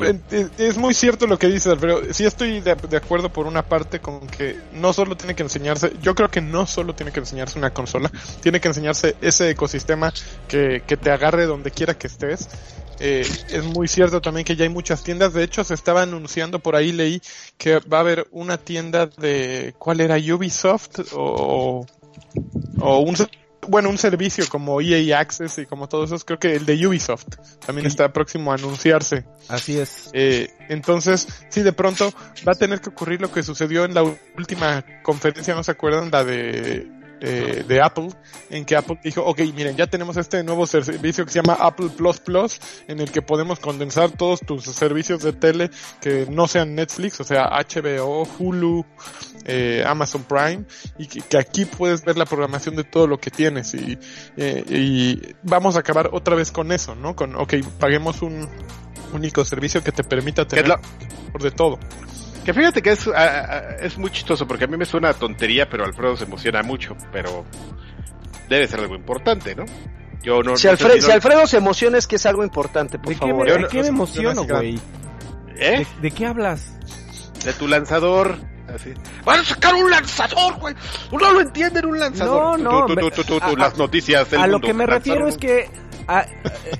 [0.58, 4.26] es muy cierto lo que dices, pero sí estoy de, acuerdo por una parte con
[4.26, 7.70] que no solo tiene que enseñarse, yo creo que no solo tiene que enseñarse una
[7.70, 8.10] consola,
[8.42, 10.12] tiene que enseñarse ese ecosistema
[10.46, 12.48] que, que te agarre donde quiera que estés.
[13.04, 16.60] Eh, es muy cierto también que ya hay muchas tiendas, de hecho se estaba anunciando
[16.60, 17.20] por ahí, leí
[17.58, 20.14] que va a haber una tienda de, ¿cuál era?
[20.14, 21.84] Ubisoft o,
[22.78, 23.16] o un
[23.66, 27.26] bueno, un servicio como EA Access y como todos esos, creo que el de Ubisoft
[27.64, 29.24] también está próximo a anunciarse.
[29.48, 30.10] Así es.
[30.12, 32.12] Eh, entonces, sí, de pronto
[32.46, 36.10] va a tener que ocurrir lo que sucedió en la última conferencia, ¿no se acuerdan?
[36.10, 38.08] La de eh, de Apple,
[38.50, 41.90] en que Apple dijo, ok, miren, ya tenemos este nuevo servicio que se llama Apple
[41.96, 46.74] Plus Plus, en el que podemos condensar todos tus servicios de tele que no sean
[46.74, 48.84] Netflix, o sea, HBO, Hulu,
[49.44, 50.64] eh, Amazon Prime,
[50.98, 53.72] y que, aquí puedes ver la programación de todo lo que tienes.
[53.74, 53.96] Y,
[54.36, 57.14] eh, y vamos a acabar otra vez con eso, ¿no?
[57.14, 58.48] Con, ok, paguemos un
[59.12, 60.74] único servicio que te permita tener
[61.30, 61.78] por de todo.
[62.44, 63.08] Que fíjate que es,
[63.80, 67.44] es muy chistoso porque a mí me suena tontería, pero Alfredo se emociona mucho, pero
[68.48, 69.64] debe ser algo importante, ¿no?
[70.22, 73.46] Yo no, si, Alfredo se emociona es que es algo importante, por favor.
[73.46, 74.78] ¿De qué me emociono, güey?
[75.56, 75.86] ¿Eh?
[76.00, 76.78] ¿De, qué hablas?
[77.44, 78.36] De tu lanzador.
[78.72, 78.94] Así.
[79.24, 80.74] Van a sacar un lanzador, güey.
[81.10, 82.58] No lo entienden un lanzador.
[82.58, 83.10] No, no.
[83.10, 84.32] Tú, las noticias.
[84.32, 85.68] a lo que me refiero es que
[86.14, 86.26] Ah,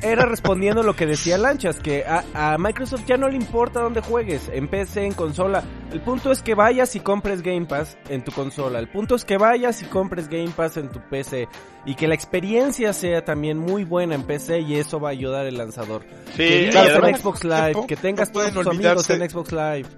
[0.03, 4.51] era respondiendo lo que decía Lanchas, que a, Microsoft ya no le importa dónde juegues,
[4.53, 5.64] en PC, en consola.
[5.90, 8.79] El punto es que vayas y compres Game Pass en tu consola.
[8.79, 11.49] El punto es que vayas y compres Game Pass en tu PC.
[11.87, 15.47] Y que la experiencia sea también muy buena en PC y eso va a ayudar
[15.47, 16.03] el lanzador.
[16.37, 19.88] Sí, que en Xbox Live, que tengas todos tus amigos en Xbox Live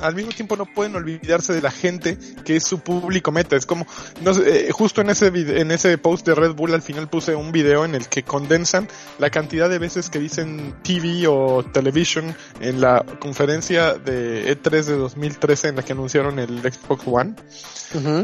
[0.00, 3.56] al mismo tiempo no pueden olvidarse de la gente que es su público meta.
[3.56, 3.86] Es como,
[4.22, 7.34] no sé, eh, justo en ese en ese post de Red Bull al final puse
[7.34, 12.34] un video en el que condensan la cantidad de veces que dicen TV o television
[12.60, 17.34] en la conferencia de E3 de 2013 en la que anunciaron el Xbox One.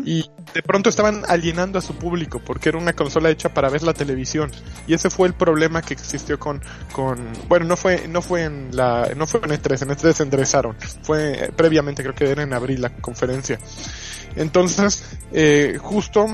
[0.04, 3.82] Y de pronto estaban alienando a su público porque era una consola hecha para ver
[3.82, 4.50] la televisión.
[4.86, 6.60] Y ese fue el problema que existió con,
[6.92, 10.22] con, bueno, no fue, no fue en la, no fue en E3, en E3 se
[10.22, 10.76] enderezaron.
[11.02, 13.58] Fue previamente, creo que era en abril la conferencia.
[14.34, 16.26] Entonces, eh, justo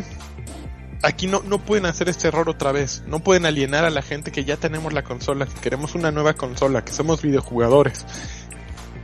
[1.03, 3.03] aquí no, no pueden hacer este error otra vez.
[3.09, 6.35] No pueden alienar a la gente que ya tenemos la consola, que queremos una nueva
[6.35, 8.07] consola, que somos videojugadores.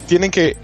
[0.06, 0.56] Tienen que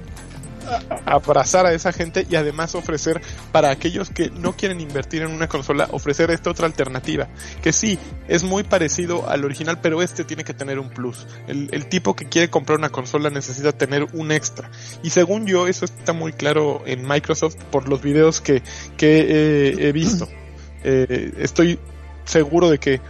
[1.05, 3.21] abrazar a esa gente y además ofrecer
[3.53, 7.29] para aquellos que no quieren invertir en una consola, ofrecer esta otra alternativa,
[7.63, 11.27] que sí, es muy parecido al original, pero este tiene que tener un plus.
[11.47, 14.71] El, tipo que quiere comprar una consola necesita tener un extra.
[15.03, 18.63] Y según yo, eso está muy claro en Microsoft por los videos que,
[18.97, 20.29] que he visto.
[20.85, 21.77] Eh, estoy
[22.25, 23.01] seguro de que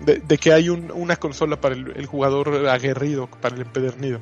[0.00, 4.20] de, que hay una consola para el jugador aguerrido, para el empedernido.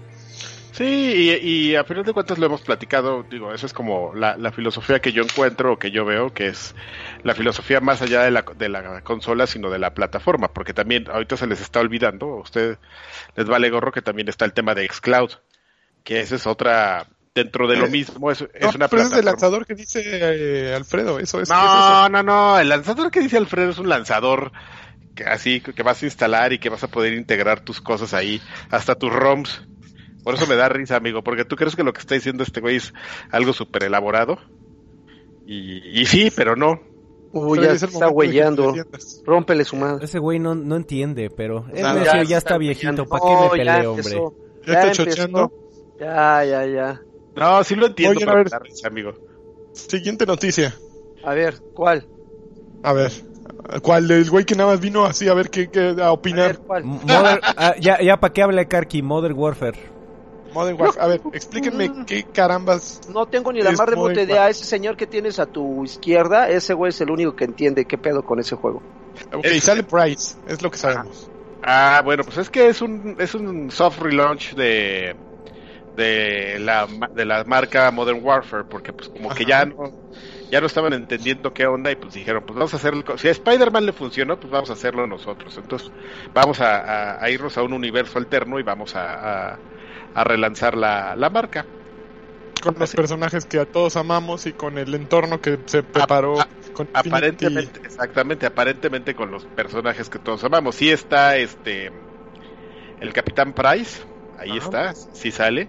[0.72, 5.00] Sí, y, a final de cuentas lo hemos platicado, digo, esa es como la, filosofía
[5.00, 6.74] que yo encuentro o que yo veo, que es
[7.24, 11.10] la filosofía más allá de la, de la consola, sino de la plataforma, porque también
[11.10, 12.78] ahorita se les está olvidando, a usted
[13.36, 15.32] les vale gorro que también está el tema de Xcloud,
[16.04, 19.26] que esa es otra, dentro de lo eh, mismo, es, es una pero es el
[19.26, 21.50] lanzador que dice eh, Alfredo, eso es.
[21.50, 24.52] No, no, no, el lanzador que dice Alfredo es un lanzador
[25.14, 28.40] que así que vas a instalar y que vas a poder integrar tus cosas ahí,
[28.70, 29.60] hasta tus ROMs
[30.22, 32.60] por eso me da risa, amigo, porque tú crees que lo que está diciendo este
[32.60, 32.92] güey es
[33.30, 34.38] algo súper elaborado.
[35.46, 36.80] Y, y sí, pero no.
[37.32, 38.74] Uy, ya está huellando.
[39.24, 40.04] Rómpele su madre.
[40.04, 43.06] Ese güey no, no entiende, pero él ya, ya, está viejito.
[43.06, 44.22] ¿Para qué me peleo, hombre?
[44.66, 45.52] ¿Ya, está chocheando?
[45.98, 47.00] Ya, ya, ya.
[47.34, 48.48] No, sí lo entiendo, Oye, a ver,
[48.84, 49.14] amigo.
[49.72, 50.74] Siguiente noticia.
[51.24, 52.06] A ver, ¿cuál?
[52.82, 53.12] A ver.
[53.82, 54.10] ¿Cuál?
[54.10, 56.60] El güey que nada más vino así a ver qué, qué a opinar.
[57.08, 59.78] Ah, ya, ya para qué habla Karki, Modern Warfare.
[60.52, 61.04] Modern Warfare.
[61.04, 63.00] A ver, explíquenme qué carambas.
[63.08, 64.48] No tengo ni la más remota idea.
[64.48, 67.98] Ese señor que tienes a tu izquierda, ese güey es el único que entiende qué
[67.98, 68.82] pedo con ese juego.
[69.32, 71.28] Ok, sale Price, es lo que sabemos.
[71.62, 75.14] Ah, bueno, pues es que es un, es un soft relaunch de
[75.96, 79.92] de la, de la marca Modern Warfare, porque pues como que ya no,
[80.50, 83.30] ya no estaban entendiendo qué onda y pues dijeron, pues vamos a hacerlo, si a
[83.30, 85.56] Spider-Man le funcionó, pues vamos a hacerlo nosotros.
[85.56, 85.90] Entonces
[86.32, 89.58] vamos a, irnos a un universo alterno y vamos a, a,
[90.14, 91.66] relanzar la, la marca.
[92.62, 96.36] Con los personajes que a todos amamos y con el entorno que se preparó.
[96.74, 100.76] con aparentemente, exactamente, aparentemente con los personajes que todos amamos.
[100.76, 101.90] Sí está este
[103.00, 104.02] el Capitán Price,
[104.38, 105.68] ahí está, sí sale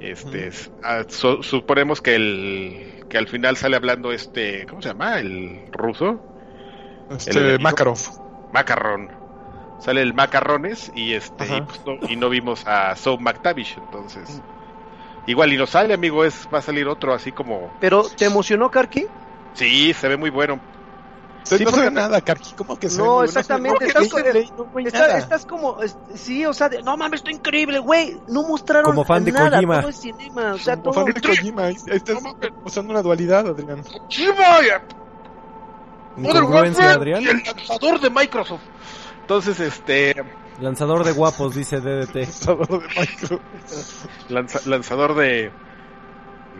[0.00, 0.50] este,
[0.82, 5.18] ah, suponemos que el que al final sale hablando este, ¿cómo se llama?
[5.18, 6.20] El ruso.
[7.10, 7.98] Este, Makarov.
[8.52, 9.10] Macarrón.
[9.78, 14.40] Sale el Macarrones y este y, pues, no, y, no, vimos a So McTavish, entonces.
[15.26, 17.70] Igual y no sale, amigo, es va a salir otro así como.
[17.80, 19.06] Pero ¿te emocionó Karki?
[19.54, 20.60] Sí, se ve muy bueno
[21.50, 24.10] no se ve nada, Karki, ¿cómo que se No, exactamente, estás,
[25.16, 25.78] estás, como,
[26.14, 29.80] sí, o sea, no mames, esto increíble, güey, no mostraron como fan de nada, Kojima.
[29.80, 31.04] todo es cinema, o sea, como todo...
[31.04, 32.18] fan de Kojima, estás
[32.64, 33.84] usando una dualidad, Adrián.
[36.16, 37.22] ¡Incongruencia, Adrián?
[37.22, 38.62] Y el lanzador de Microsoft.
[39.24, 40.14] Entonces, este...
[40.60, 42.16] Lanzador de guapos, dice DDT.
[44.28, 45.50] Lanzador de lanzador de...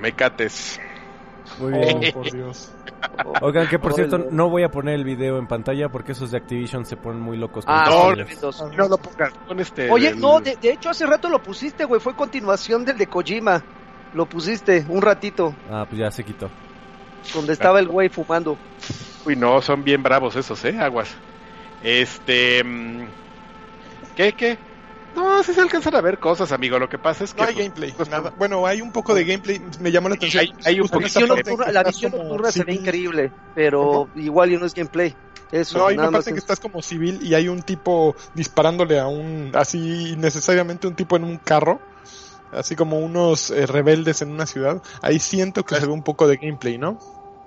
[0.01, 0.81] Mecates.
[1.59, 2.73] Muy bien, oh, por Dios.
[3.43, 6.39] Oigan, que por cierto, no voy a poner el video en pantalla porque esos de
[6.39, 7.67] Activision se ponen muy locos.
[7.69, 9.35] Ah, no, no lo pongas.
[9.59, 12.01] este, Oye, no, de, hecho hace rato lo pusiste, güey.
[12.01, 13.63] Fue continuación del de Kojima.
[14.15, 15.55] Lo pusiste un ratito.
[15.71, 16.49] Ah, pues ya se quitó.
[17.35, 18.57] Donde estaba el güey fumando.
[19.27, 20.79] Uy, no, son bien bravos esos, ¿eh?
[20.81, 21.15] Aguas.
[21.85, 22.65] Este...
[22.65, 23.07] Mm,
[24.17, 24.59] ¿Qué, qué?
[25.15, 26.79] No, sí se alcanzan a ver cosas, amigo.
[26.79, 27.43] Lo que pasa es que.
[27.43, 28.33] No hay pues, gameplay, pues, nada.
[28.37, 29.61] Bueno, hay un poco de gameplay.
[29.81, 30.47] Me llamó la atención.
[30.65, 30.89] Hay, un
[31.73, 35.15] la visión nocturna se ve increíble, pero igual y no es gameplay.
[35.53, 39.07] Eso, no, hay una parte que estás como civil y hay un tipo disparándole a
[39.07, 39.53] un.
[39.55, 41.81] Así, necesariamente un tipo en un carro.
[42.51, 44.83] Así como unos eh, rebeldes en una ciudad.
[45.03, 46.99] Ahí siento que se ve un poco de gameplay, ¿no?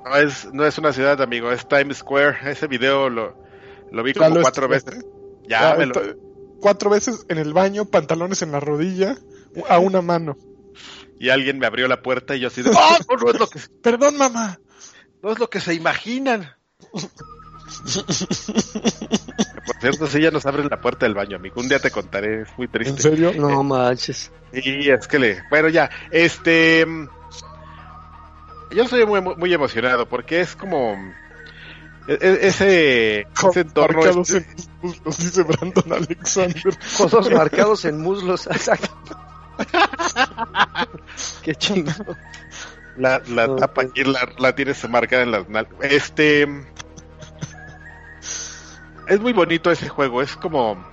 [0.06, 1.52] No es, no es una ciudad, amigo.
[1.52, 2.38] Es Times Square.
[2.50, 3.36] Ese video lo,
[3.92, 5.06] lo vi como cuatro veces.
[5.48, 5.94] Ya, me lo
[6.60, 9.16] cuatro veces en el baño, pantalones en la rodilla,
[9.70, 10.38] a una mano.
[11.20, 13.60] Y alguien me abrió la puerta y yo así de, ¡Oh, no, es lo que...
[13.82, 14.60] Perdón, mamá.
[15.24, 16.52] No es lo que se imaginan.
[19.66, 21.60] Por cierto, si ya nos abren la puerta del baño, amigo.
[21.60, 22.94] Un día te contaré, es muy triste.
[22.94, 23.34] ¿En serio?
[23.36, 24.32] No manches.
[24.54, 25.42] Y es que le...
[25.50, 26.86] Bueno, ya, este...
[28.70, 30.98] Yo estoy muy, muy emocionado porque es como
[32.08, 33.98] e, e, ese, ese entorno.
[34.00, 34.46] Marcados en
[34.82, 36.78] muslos, dice Brandon Alexander.
[36.98, 38.90] Codos marcados en muslos, exacto.
[41.44, 41.92] Qué chingo.
[42.98, 45.76] La, la tapa aquí la, la, tienes marcada en las nalgas.
[45.82, 46.48] Este.
[49.08, 50.86] Es muy bonito ese juego, es como.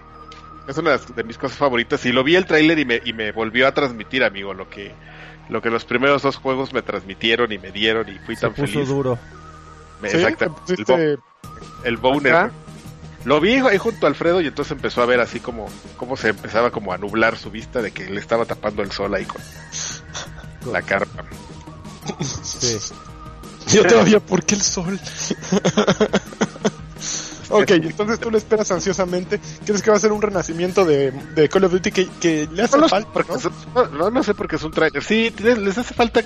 [0.68, 2.04] Es una de mis cosas favoritas.
[2.06, 4.94] Y lo vi el tráiler y me, y me volvió a transmitir, amigo, lo que,
[5.48, 8.54] lo que los primeros dos juegos me transmitieron y me dieron y fui Se tan
[8.54, 8.88] puso feliz.
[8.88, 9.18] duro.
[10.04, 10.54] Exacto.
[11.84, 12.50] El, boner.
[13.24, 16.28] Lo vi ahí junto a Alfredo y entonces empezó a ver así como, como se
[16.28, 19.40] empezaba como a nublar su vista de que le estaba tapando el sol ahí con
[20.72, 21.24] la carpa.
[22.20, 22.78] Sí.
[23.68, 25.00] Yo todavía, ¿por qué el sol?
[27.50, 29.40] Ok, entonces tú le esperas ansiosamente.
[29.64, 32.62] ¿Crees que va a ser un renacimiento de, de Call of Duty que, que le
[32.62, 33.24] hace falta?
[33.92, 34.10] ¿no?
[34.10, 34.22] ¿no?
[34.22, 35.02] sé porque es un trailer.
[35.02, 36.22] Sí, les hace falta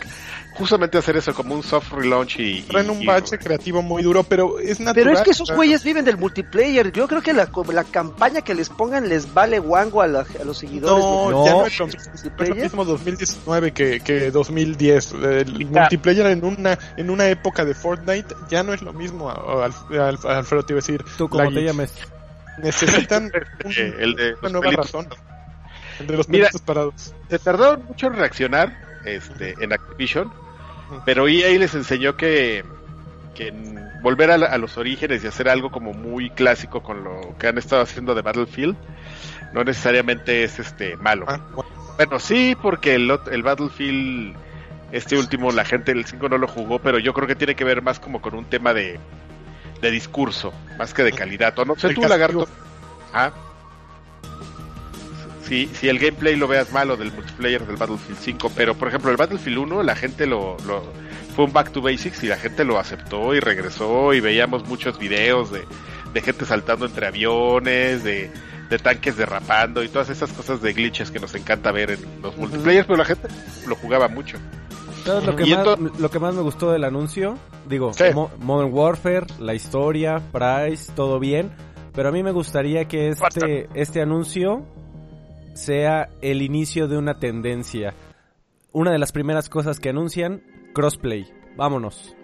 [0.59, 2.62] justamente hacer eso como un soft relaunch y.
[2.62, 4.94] Traen un bache creativo muy duro, pero es natural.
[4.94, 6.92] Pero es que esos güeyes viven del multiplayer.
[6.92, 11.05] Yo creo que la, la campaña que les pongan les vale guango a, los seguidores.
[11.05, 15.12] No, ya no es lo, mismo 2019 que, que 2010.
[15.12, 19.31] El multiplayer en una, en una época de Fortnite ya no es lo mismo.
[19.31, 21.92] Alfredo te iba a decir ¿Tú cómo te llames?
[22.59, 23.31] Necesitan
[23.99, 25.09] el de una nueva razón.
[26.01, 27.14] El de los Mira, parados.
[27.29, 30.33] Se tardaron mucho en reaccionar este, en Activision,
[31.05, 32.64] pero EA les enseñó que,
[33.35, 33.53] que
[34.03, 37.83] volver a, los orígenes y hacer algo como muy clásico con lo que han estado
[37.83, 38.77] haciendo de Battlefield
[39.53, 41.24] no necesariamente es este malo.
[41.27, 41.40] Ah,
[41.96, 42.20] bueno.
[42.20, 44.37] sí, porque el, el Battlefield
[44.92, 47.64] este último la gente el 5 no lo jugó, pero yo creo que tiene que
[47.64, 48.98] ver más como con un tema de
[49.81, 51.59] de discurso, más que de calidad.
[51.59, 52.48] O no sé tú, Lagarto.
[53.12, 53.33] Ah.
[55.49, 59.11] Si, si el gameplay lo veas malo del multiplayer del Battlefield 5, pero por ejemplo
[59.11, 60.83] el Battlefield 1 la gente lo, lo
[61.35, 64.99] fue un back to basics y la gente lo aceptó y regresó y veíamos muchos
[64.99, 65.65] videos de,
[66.13, 68.31] de gente saltando entre aviones, de,
[68.69, 72.37] de tanques derrapando y todas esas cosas de glitches que nos encanta ver en los
[72.37, 73.29] multiplayers, pero la gente
[73.67, 74.37] lo jugaba mucho.
[75.07, 77.93] Lo que, más, lo que más me gustó del anuncio, digo,
[78.41, 81.51] Modern Warfare, la historia, Price, todo bien,
[81.95, 84.67] pero a mí me gustaría que este, este anuncio
[85.59, 87.94] sea el inicio de una tendencia.
[88.73, 90.42] Una de las primeras cosas que anuncian,
[90.73, 91.27] crossplay.
[91.57, 92.14] Vámonos.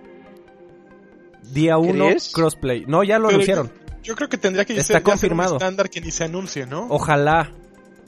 [1.53, 2.85] Día 1, crossplay.
[2.87, 3.73] No, ya lo anunciaron.
[4.03, 5.53] Yo creo que tendría que Está confirmado.
[5.53, 6.87] un estándar que ni se anuncie, ¿no?
[6.91, 7.53] Ojalá,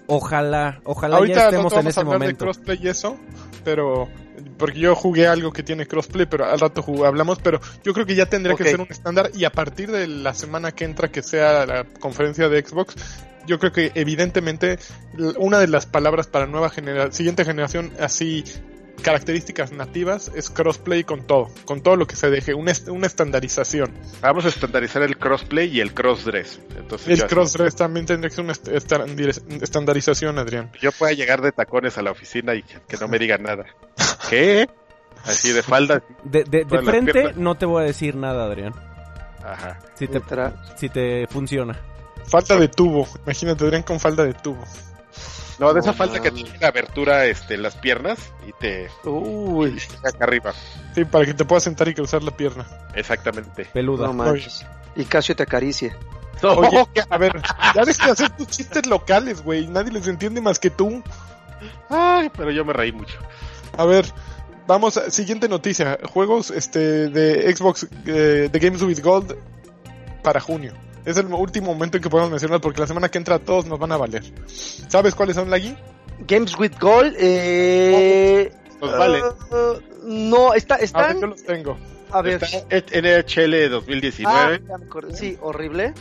[0.07, 2.27] ojalá, ojalá ya estemos en ese momento.
[2.27, 3.17] De crossplay y eso,
[3.65, 4.09] pero
[4.59, 8.15] porque yo jugué algo que tiene crossplay, pero al rato hablamos, pero yo creo que
[8.15, 11.23] ya tendría que ser un estándar y a partir de la semana que entra que
[11.23, 12.95] sea la conferencia de Xbox,
[13.47, 14.79] yo creo que evidentemente
[15.39, 18.45] una de las palabras para nueva generación, siguiente generación así
[19.03, 23.93] características nativas es crossplay con todo, con todo lo que se deje, una, una estandarización.
[24.21, 26.61] Vamos a estandarizar el crossplay y el crossdress.
[26.77, 28.55] Entonces el crossdress también tendría que ser una
[29.63, 30.71] estandarización, Adrián.
[30.81, 33.67] Yo pueda llegar de tacones a la oficina y que no me digan nada.
[34.31, 34.69] ¿Qué?
[35.25, 36.03] Así de falda.
[36.25, 38.75] De, de, frente no te voy a decir nada, Adrián.
[39.45, 39.79] Ajá.
[39.95, 40.21] Si te,
[40.77, 41.79] si te funciona.
[42.29, 43.07] Falta de tubo.
[43.25, 44.65] Imagínate, Adrián con falda de tubo.
[45.59, 48.89] No, de esa falta que tiene la abertura este, las piernas y te.
[49.05, 49.81] Uy.
[50.05, 50.53] acá arriba.
[50.95, 52.67] Sí, para que te puedas sentar y cruzar la pierna.
[52.95, 53.65] Exactamente.
[53.73, 54.13] Peluda.
[54.13, 54.35] No
[54.95, 55.97] Y Casio te acaricia.
[56.43, 57.41] Oye, a ver,
[57.75, 59.67] ya dejes de hacer tus chistes locales, güey.
[59.69, 61.03] Nadie les entiende más que tú.
[61.89, 63.19] Ay, pero yo me reí mucho.
[63.79, 64.05] A ver,
[64.67, 65.99] vamos a siguiente noticia.
[66.13, 69.35] Juegos este de Xbox eh, de Games with Gold
[70.23, 70.75] para junio.
[71.07, 73.79] Es el último momento en que podemos mencionar porque la semana que entra todos nos
[73.79, 74.25] van a valer.
[74.89, 75.77] ¿Sabes cuáles son, Lagui?
[76.27, 78.53] Games with Gold, eh...
[78.81, 79.23] Vale.
[79.23, 81.21] Uh, no, está, están...
[81.21, 81.79] yo los tengo.
[82.11, 82.43] A ver.
[82.43, 84.63] Está NHL 2019.
[84.69, 84.79] Ah,
[85.13, 85.95] sí, horrible.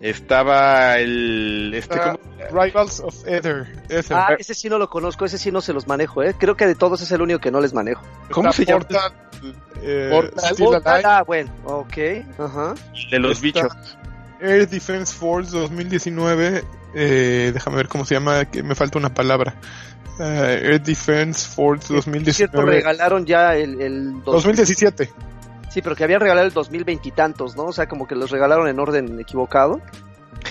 [0.00, 1.72] Estaba el.
[1.74, 2.18] Este, uh,
[2.50, 3.66] Rivals of Ether.
[3.88, 4.14] Ese.
[4.14, 6.34] Ah, ese sí no lo conozco, ese sí no se los manejo, ¿eh?
[6.36, 8.02] Creo que de todos es el único que no les manejo.
[8.32, 8.84] ¿Cómo se llama?
[9.80, 10.10] Eh,
[10.58, 11.96] Portal, ah, bueno, ok.
[12.38, 12.74] Ajá.
[13.10, 13.72] De los bichos.
[14.42, 19.54] Air Defense Force 2019, eh, déjame ver cómo se llama, que me falta una palabra.
[20.18, 22.32] Uh, Air Defense Force 2019.
[22.34, 25.10] Cierto, regalaron ya el, el 2017.
[25.70, 27.64] Sí, pero que habían regalado el 2020 y tantos, ¿no?
[27.64, 29.80] O sea, como que los regalaron en orden equivocado.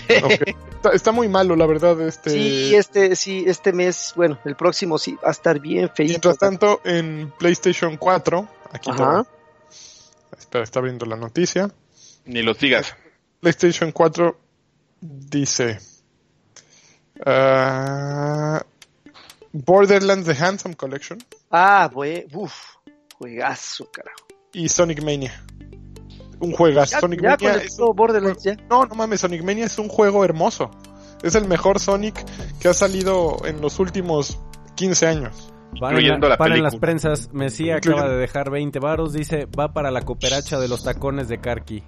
[0.92, 2.00] está, muy malo, la verdad.
[2.00, 2.30] Este...
[2.30, 6.10] Sí, este, sí, este mes, bueno, el próximo sí va a estar bien feito.
[6.10, 9.24] Mientras tanto, en PlayStation 4, aquí Ajá.
[10.36, 11.70] Espera, está viendo la noticia.
[12.24, 12.96] Ni lo digas.
[13.42, 14.36] PlayStation 4
[15.00, 15.80] dice
[17.26, 18.60] uh,
[19.52, 21.18] Borderlands The Handsome Collection.
[21.50, 22.76] Ah, güey, uff,
[23.18, 24.28] juegazo, carajo.
[24.52, 25.44] Y Sonic Mania.
[26.38, 27.00] Un juegazo.
[27.00, 28.56] Sonic Mania es Borderlands, ya.
[28.70, 30.70] No, no mames, Sonic Mania es un juego hermoso.
[31.24, 32.24] Es el mejor Sonic
[32.60, 34.38] que ha salido en los últimos
[34.76, 35.52] 15 años.
[35.74, 40.02] Incluyendo la, para las prensas, Messi acaba de dejar 20 varos, dice, va para la
[40.02, 41.82] cooperacha de los tacones de Karki.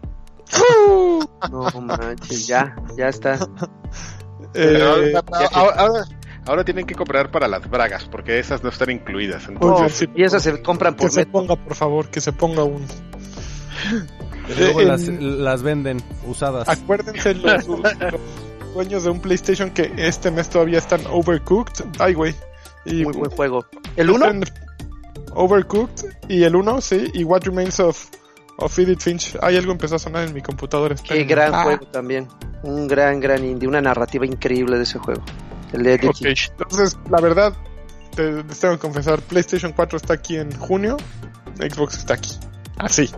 [1.50, 3.38] No manches, ya, ya está.
[4.56, 5.12] Eh,
[6.46, 9.48] ahora, tienen que comprar para las bragas, porque esas no están incluidas.
[10.14, 12.86] y esas se compran por Que se ponga, por favor, que se ponga un.
[14.56, 16.68] luego las, las, venden usadas.
[16.68, 17.66] Acuérdense los,
[18.74, 21.84] dueños de un PlayStation que este mes todavía están overcooked.
[21.98, 22.34] Ay, güey.
[22.86, 23.66] Muy buen juego.
[23.96, 24.26] ¿El 1?
[25.32, 26.04] Overcooked.
[26.28, 27.10] Y el 1, sí.
[27.14, 28.08] Y What Remains of
[28.58, 29.36] of Edith Finch.
[29.42, 30.94] Hay algo empezó a sonar en mi computadora.
[30.96, 31.64] Qué gran ah.
[31.64, 32.28] juego también.
[32.62, 33.68] Un gran, gran indie.
[33.68, 35.22] Una narrativa increíble de ese juego.
[35.72, 36.50] El de Edith Finch.
[36.58, 37.54] Entonces, la verdad,
[38.14, 40.96] te, tengo que confesar: PlayStation 4 está aquí en junio.
[41.56, 42.38] Xbox está aquí.
[42.78, 43.10] Así.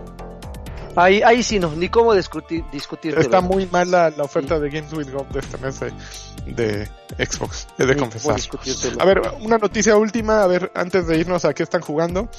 [0.97, 2.65] Ahí, ahí sí no, ni cómo discutir.
[2.73, 5.81] discutir Está muy mala la oferta de Games with Gold de este mes
[6.47, 8.41] de, Xbox, he de confesar.
[8.99, 12.31] A ver, una noticia última, a ver, antes de irnos a qué están jugando.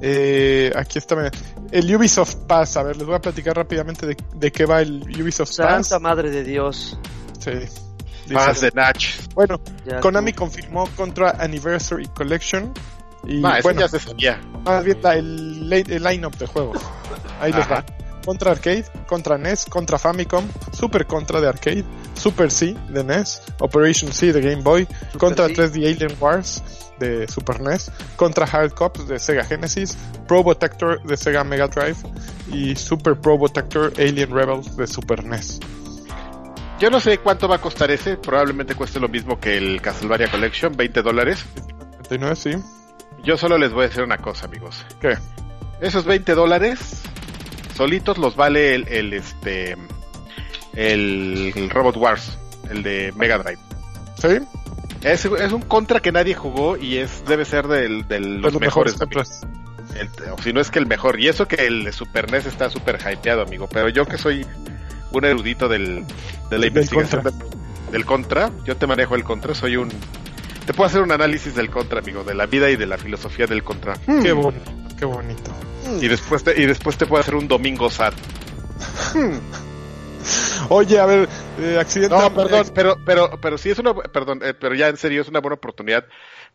[0.00, 1.30] Eh, aquí está
[1.70, 2.76] el Ubisoft Pass.
[2.76, 5.86] A ver, les voy a platicar rápidamente de, qué va el Ubisoft Pass.
[5.88, 6.98] Santa madre de Dios.
[7.38, 7.52] Sí.
[8.32, 9.28] Pass de Natch.
[9.34, 9.60] Bueno,
[10.00, 12.72] Konami confirmó contra Anniversary Collection.
[13.26, 14.40] Y bueno, ya se sabía.
[14.64, 16.78] Más bien el, el line-up de juegos.
[17.40, 17.84] Ahí les va.
[18.24, 24.12] Contra Arcade, Contra NES, Contra Famicom, Super Contra de Arcade, Super C de NES, Operation
[24.12, 24.86] C de Game Boy,
[25.18, 26.62] Contra 3D Alien Wars
[26.98, 29.96] de Super NES, Contra Hard Cops de Sega Genesis,
[30.26, 31.96] Probotector de Sega Mega Drive
[32.50, 35.60] y Super Probotector Alien Rebels de Super NES.
[36.80, 40.30] Yo no sé cuánto va a costar ese, probablemente cueste lo mismo que el Castlevania
[40.30, 41.44] Collection, 20 dólares.
[42.10, 42.50] 29, sí.
[43.22, 44.84] Yo solo les voy a decir una cosa, amigos.
[45.00, 45.16] ¿Qué?
[45.80, 47.02] Esos 20 dólares
[47.74, 49.76] solitos los vale el, este
[50.74, 52.38] el, Robot Wars,
[52.70, 53.58] el de Mega Drive.
[54.16, 54.38] ¿Sí?
[55.02, 58.96] Es, es un contra que nadie jugó y es debe ser del, de los, mejores.
[59.00, 61.20] o si no es que el mejor.
[61.20, 63.68] Y eso que el de Super NES está súper hypeado, amigo.
[63.70, 64.46] Pero yo que soy
[65.12, 66.04] un erudito del,
[66.50, 67.22] de la investigación
[67.92, 68.50] del contra.
[68.64, 69.90] yo te manejo el contra, soy un...
[70.66, 73.46] Te puedo hacer un análisis del contra, amigo, de la vida y de la filosofía
[73.46, 73.94] del contra.
[74.22, 75.52] Qué bonito, qué bonito.
[76.00, 78.12] Y después te, y después te puedo hacer un domingo sad.
[80.68, 81.28] Oye, a ver,
[81.58, 82.16] eh, accidente.
[82.16, 85.28] No, perdón, pero, pero, pero sí es una, perdón, eh, pero ya en serio es
[85.28, 86.04] una buena oportunidad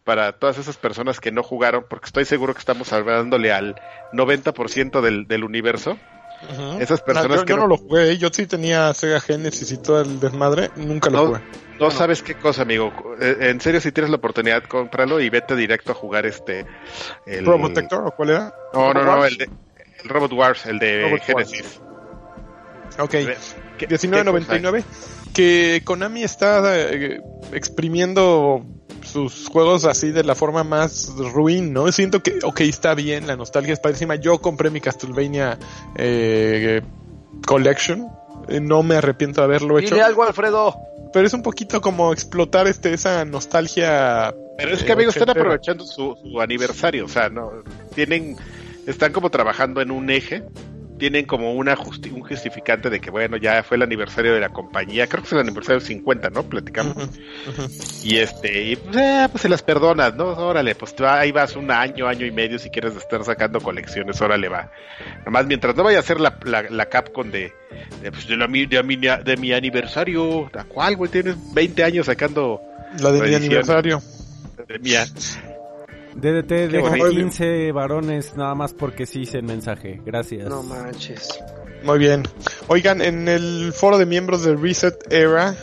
[0.03, 3.75] para todas esas personas que no jugaron, porque estoy seguro que estamos hablándole al
[4.13, 5.97] 90% del, del universo.
[6.79, 10.21] Esas personas yo, que no, lo jugué, yo sí tenía Sega Genesis y todo el
[10.21, 11.41] desmadre, nunca lo jugué.
[11.79, 12.91] No sabes qué cosa, amigo.
[13.19, 16.65] Eh, en serio, si tienes la oportunidad, cómpralo y vete directo a jugar este.
[17.25, 17.45] El...
[17.45, 18.53] ¿Protector o cuál era?
[18.73, 19.49] No, no, no, el, de,
[20.03, 21.81] el Robot Wars, el de Genesis.
[22.97, 23.13] Ok.
[23.77, 24.83] 19.99.
[25.33, 26.61] Que Konami está
[26.91, 27.21] eh,
[27.53, 28.65] exprimiendo
[29.03, 31.91] sus juegos así de la forma más ruin, ¿no?
[31.91, 34.15] Siento que, ok, está bien, la nostalgia es padrísima.
[34.15, 35.57] Yo compré mi Castlevania
[35.95, 36.81] eh,
[37.45, 38.07] Collection.
[38.61, 39.95] No me arrepiento de haberlo hecho.
[39.95, 40.75] Dile algo, Alfredo.
[41.11, 44.33] Pero es un poquito como explotar este esa nostalgia.
[44.57, 47.05] Pero es que, amigos, están aprovechando su, su aniversario.
[47.05, 47.63] O sea, no
[47.95, 48.35] tienen.
[48.85, 50.43] Están como trabajando en un eje
[50.99, 55.07] tienen como una un justificante de que, bueno, ya fue el aniversario de la compañía,
[55.07, 56.43] creo que es el aniversario 50, ¿no?
[56.43, 57.09] Platicamos.
[58.03, 60.25] Y este, y pues, eh, pues, se las perdonas, ¿no?
[60.25, 64.49] Órale, pues ahí vas un año, año y medio si quieres estar sacando colecciones, órale
[64.49, 64.71] va.
[65.21, 67.53] Además, mientras no vaya a ser la, la, Capcom de,
[68.01, 71.09] de, pues, de, la, de, mi, de mi aniversario, ¿a cuál, güey?
[71.09, 72.61] Tienes 20 años sacando...
[72.99, 74.01] La de mi aniversario.
[74.67, 75.05] De mía.
[76.15, 80.01] DDT deja 15 varones nada más porque sí hice el mensaje.
[80.05, 80.47] Gracias.
[80.47, 81.39] No manches.
[81.83, 82.23] Muy bien.
[82.67, 85.55] Oigan, en el foro de miembros de Reset Era,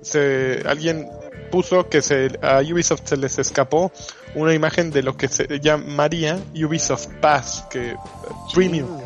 [0.00, 1.08] se, alguien
[1.50, 3.92] puso que se, a Ubisoft se les escapó
[4.34, 7.96] una imagen de lo que se llamaría Ubisoft Pass, que
[8.54, 9.00] Premium,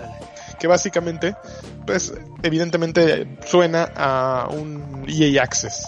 [0.59, 1.34] que básicamente,
[1.86, 2.12] pues
[2.43, 5.86] evidentemente suena a un EA Access,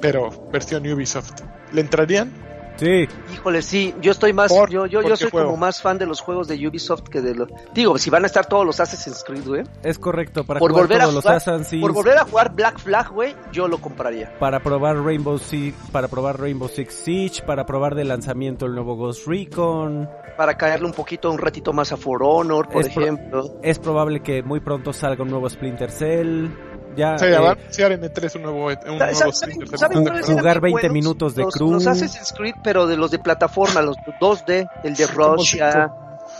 [0.00, 1.42] pero versión Ubisoft.
[1.72, 2.47] ¿Le entrarían?
[2.78, 3.08] Sí.
[3.32, 6.46] Híjole, sí, yo estoy más, yo, yo, yo soy como más fan de los juegos
[6.46, 9.64] de Ubisoft que de los, digo, si van a estar todos los Assassin's Creed, güey.
[9.82, 11.42] Es correcto, para por volver a jugar,
[11.80, 14.38] Por volver a jugar Black Flag, güey, yo lo compraría.
[14.38, 18.96] Para probar Rainbow Six, para probar Rainbow Six Siege, para probar de lanzamiento el nuevo
[18.96, 20.08] Ghost Recon.
[20.36, 23.58] Para caerle un poquito, un ratito más a For Honor, por ejemplo.
[23.62, 26.48] es probable que muy pronto salga un nuevo Splinter Cell.
[26.96, 31.72] Ya, sí, eh, en 3 un nuevo, un nuevo jugar 20 minutos de cruz.
[31.72, 35.92] Los Assassin's Creed, pero de los de plataforma, los 2D, el de Russia,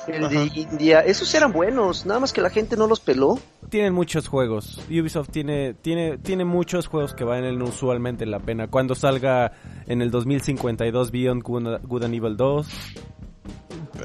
[0.07, 3.39] el de India, esos eran buenos, nada más que la gente no los peló.
[3.69, 4.81] Tienen muchos juegos.
[4.89, 8.69] Ubisoft tiene tiene tiene muchos juegos que valen usualmente la pena.
[8.69, 9.53] Cuando salga
[9.87, 12.67] en el 2052 Beyond Good and Evil 2.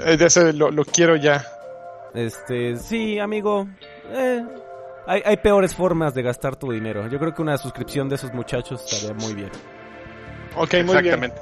[0.06, 1.46] Eh, ese lo, lo quiero ya.
[2.14, 3.68] Este, sí, amigo.
[4.12, 4.44] Eh,
[5.08, 7.08] hay, hay peores formas de gastar tu dinero.
[7.08, 9.52] Yo creo que una suscripción de esos muchachos estaría muy bien.
[10.56, 11.42] Ok, muy Exactamente.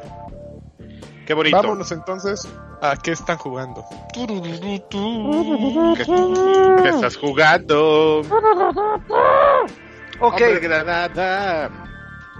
[1.26, 1.58] Qué bonito.
[1.58, 2.48] Vámonos entonces
[2.82, 3.86] a qué están jugando.
[4.14, 4.26] ¿Qué,
[6.84, 8.22] qué estás jugando?
[10.20, 10.42] Ok.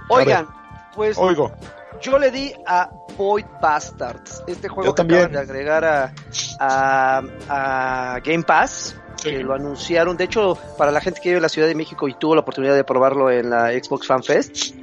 [0.08, 0.46] Oigan,
[0.94, 1.52] pues Oigo.
[2.00, 5.20] yo le di a Void Bastards, este juego Yo que también.
[5.24, 6.12] acaban de agregar a,
[6.60, 7.22] a,
[8.14, 10.16] a Game Pass que lo anunciaron.
[10.16, 12.40] De hecho, para la gente que vive en la Ciudad de México y tuvo la
[12.40, 14.74] oportunidad de probarlo en la Xbox Fan Fest,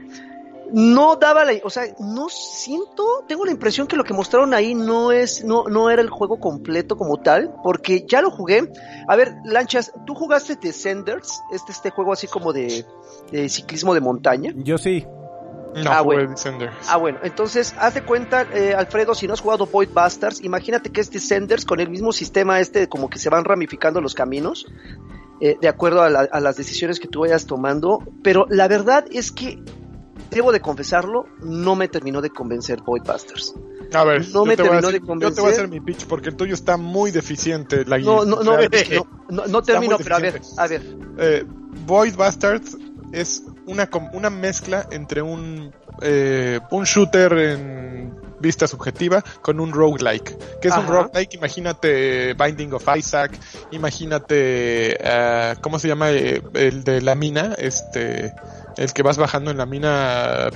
[0.72, 4.76] no daba la, o sea, no siento, tengo la impresión que lo que mostraron ahí
[4.76, 8.72] no es, no, no era el juego completo como tal, porque ya lo jugué.
[9.08, 11.42] A ver, Lanchas, ¿tú jugaste Descenders?
[11.52, 12.86] Este, este juego así como de,
[13.32, 14.54] de ciclismo de montaña.
[14.56, 15.06] Yo sí.
[15.74, 16.30] No, Ah, bueno.
[16.30, 16.74] Descenders.
[16.90, 20.90] Ah, bueno, entonces, haz de cuenta, eh, Alfredo, si no has jugado Void Bastards, imagínate
[20.92, 24.66] que es Descenders con el mismo sistema este, como que se van ramificando los caminos,
[25.42, 29.06] eh, de acuerdo a, la- a las decisiones que tú vayas tomando, pero la verdad
[29.12, 29.62] es que,
[30.32, 33.54] debo de confesarlo, no me terminó de convencer Void Bastards.
[33.94, 35.30] A ver, no me terminó de convencer.
[35.30, 37.86] Yo te voy a hacer mi pitch porque el tuyo está muy deficiente.
[37.86, 38.56] La no, no, no,
[39.30, 40.82] no, no, termino, pero a ver, a ver.
[41.18, 41.46] Eh,
[41.88, 42.78] Void Bastards
[43.12, 50.38] es una, una mezcla entre un, eh, un shooter en vista subjetiva con un roguelike.
[50.62, 51.36] ¿Qué es un roguelike?
[51.36, 53.32] Imagínate Binding of Isaac,
[53.72, 56.12] imagínate, uh, ¿cómo se llama?
[56.12, 58.34] Eh, el de la mina, este,
[58.78, 60.50] el que vas bajando en la mina,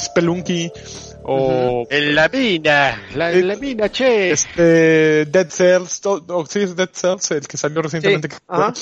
[0.00, 0.72] Spelunky,
[1.24, 1.86] o...
[1.90, 4.30] En la mina, la, en la mina, che.
[4.30, 8.28] Este, Dead Cells, o, sí, es Dead Cells, el que salió recientemente.
[8.48, 8.72] Bueno,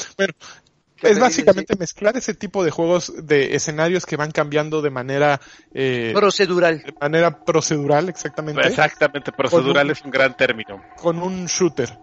[1.05, 5.41] es básicamente mezclar ese tipo de juegos de escenarios que van cambiando de manera
[5.73, 6.83] eh, procedural.
[6.83, 8.67] De manera procedural, exactamente.
[8.67, 10.83] Exactamente, procedural es un gran término.
[10.97, 11.99] Con un shooter.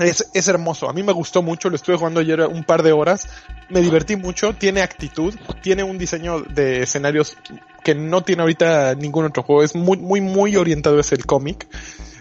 [0.00, 2.92] Es, es hermoso, a mí me gustó mucho, lo estuve jugando ayer un par de
[2.92, 3.28] horas,
[3.68, 7.36] me divertí mucho, tiene actitud, tiene un diseño de escenarios
[7.84, 11.68] que no tiene ahorita ningún otro juego, es muy, muy, muy orientado hacia el cómic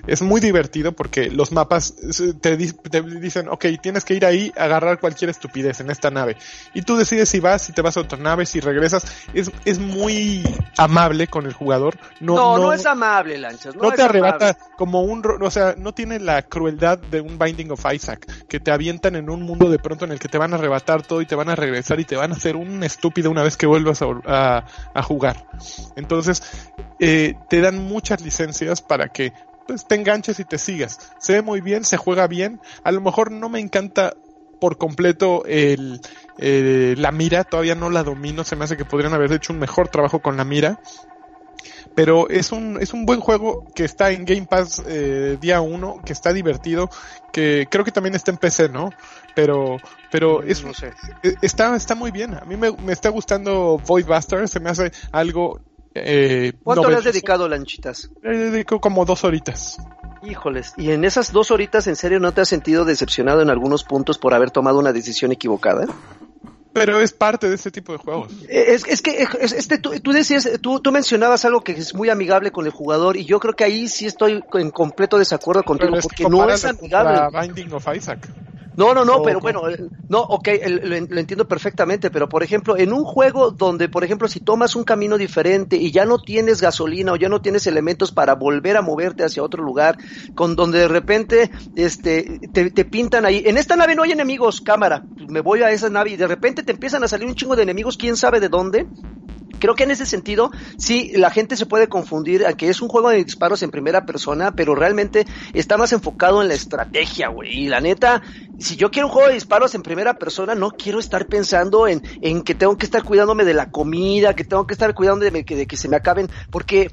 [0.07, 1.95] es muy divertido porque los mapas
[2.41, 6.37] te, dicen, ok, tienes que ir ahí a agarrar cualquier estupidez en esta nave.
[6.73, 9.05] Y tú decides si vas, si te vas a otra nave, si regresas.
[9.33, 10.43] Es, es muy
[10.77, 11.97] amable con el jugador.
[12.19, 13.75] No, no, es amable, Lanchas.
[13.75, 17.85] No, te arrebata como un, o sea, no tiene la crueldad de un Binding of
[17.93, 20.57] Isaac, que te avientan en un mundo de pronto en el que te van a
[20.57, 23.43] arrebatar todo y te van a regresar y te van a hacer un estúpido una
[23.43, 25.47] vez que vuelvas a, a, jugar.
[25.95, 26.41] Entonces,
[26.99, 29.33] eh, te dan muchas licencias para que
[29.67, 30.99] pues te enganches y te sigas.
[31.19, 32.59] Se ve muy bien, se juega bien.
[32.83, 34.15] A lo mejor no me encanta
[34.61, 35.99] por completo el,
[36.37, 39.89] la mira, todavía no la domino, se me hace que podrían haber hecho un mejor
[39.89, 40.79] trabajo con la mira.
[41.95, 46.01] Pero es un, es un buen juego que está en Game Pass eh, día 1,
[46.05, 46.89] que está divertido,
[47.33, 48.91] que creo que también está en PC, ¿no?
[49.35, 49.77] Pero,
[50.11, 50.63] pero es,
[51.23, 52.35] e, está, está muy bien.
[52.35, 55.59] A mí me, me está gustando Void Buster, se me hace algo
[55.93, 58.11] eh, ¿Cuánto le has dedicado, Lanchitas?
[58.23, 59.77] Le dedico como dos horitas.
[60.23, 63.83] Híjoles, ¿y en esas dos horitas en serio no te has sentido decepcionado en algunos
[63.83, 65.87] puntos por haber tomado una decisión equivocada?
[66.73, 68.31] Pero es parte de este tipo de juegos.
[68.47, 72.65] Eh, es, que este, tú, decías, tú, tú, mencionabas algo que es muy amigable con
[72.65, 76.49] el jugador y yo creo que ahí sí estoy en completo desacuerdo contigo porque no
[76.49, 77.19] es amigable.
[77.41, 78.29] Binding of Isaac.
[78.81, 79.77] No, no, no, pero bueno, eh,
[80.09, 80.47] no, ok,
[80.81, 84.83] lo, entiendo perfectamente, pero por ejemplo, en un juego donde, por ejemplo, si tomas un
[84.83, 88.81] camino diferente y ya no tienes gasolina o ya no tienes elementos para volver a
[88.81, 89.99] moverte hacia otro lugar,
[90.33, 94.61] con donde de repente este, te, te pintan ahí, en esta nave no hay enemigos,
[94.61, 97.55] cámara, me voy a esa nave y de repente te empiezan a salir un chingo
[97.55, 98.87] de enemigos, quién sabe de dónde,
[99.61, 102.89] creo que en ese sentido, sí, la gente se puede confundir a que es un
[102.89, 107.61] juego de disparos en primera persona, pero realmente está más enfocado en la estrategia, güey.
[107.61, 108.21] Y la neta,
[108.59, 112.01] si yo quiero un juego de disparos en primera persona, no quiero estar pensando en,
[112.21, 115.45] en que tengo que estar cuidándome de la comida, que tengo que estar cuidando de,
[115.45, 116.91] que, de que se me acaben, porque...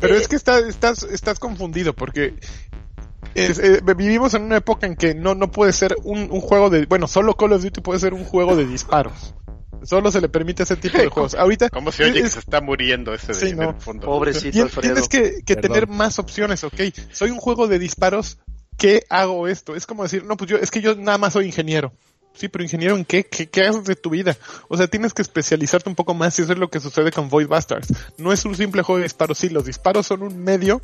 [0.00, 2.34] Pero es eh, que estás, estás, estás confundido, porque
[3.34, 6.86] eh, vivimos en una época en que no, no puede ser un, un, juego de,
[6.86, 9.34] bueno, solo Call of Duty puede ser un juego de disparos.
[9.82, 11.34] Solo se le permite ese tipo de juegos.
[11.34, 11.70] Ahorita.
[11.70, 13.74] Como si oye que se está muriendo ese de, no.
[13.80, 14.06] fondo.
[14.06, 16.80] Pobrecito Tienes que, que tener más opciones, ok.
[17.12, 18.38] Soy un juego de disparos.
[18.76, 19.76] ¿Qué hago esto?
[19.76, 21.92] Es como decir, no, pues yo, es que yo nada más soy ingeniero.
[22.32, 23.24] Sí, pero ingeniero en qué?
[23.24, 23.48] qué?
[23.48, 24.36] ¿Qué, haces de tu vida?
[24.68, 27.28] O sea, tienes que especializarte un poco más y eso es lo que sucede con
[27.28, 27.92] Void Bastards.
[28.18, 30.80] No es un simple juego de disparos, sí, los disparos son un medio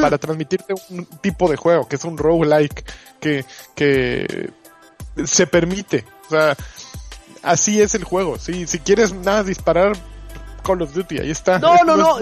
[0.00, 2.84] para transmitirte un tipo de juego, que es un roguelike,
[3.18, 3.44] que,
[3.74, 4.50] que
[5.24, 6.04] se permite.
[6.26, 6.56] O sea,
[7.42, 8.38] así es el juego.
[8.38, 9.92] Si, si quieres nada disparar,
[10.62, 11.58] Call of Duty, ahí está.
[11.58, 12.18] No, no, no.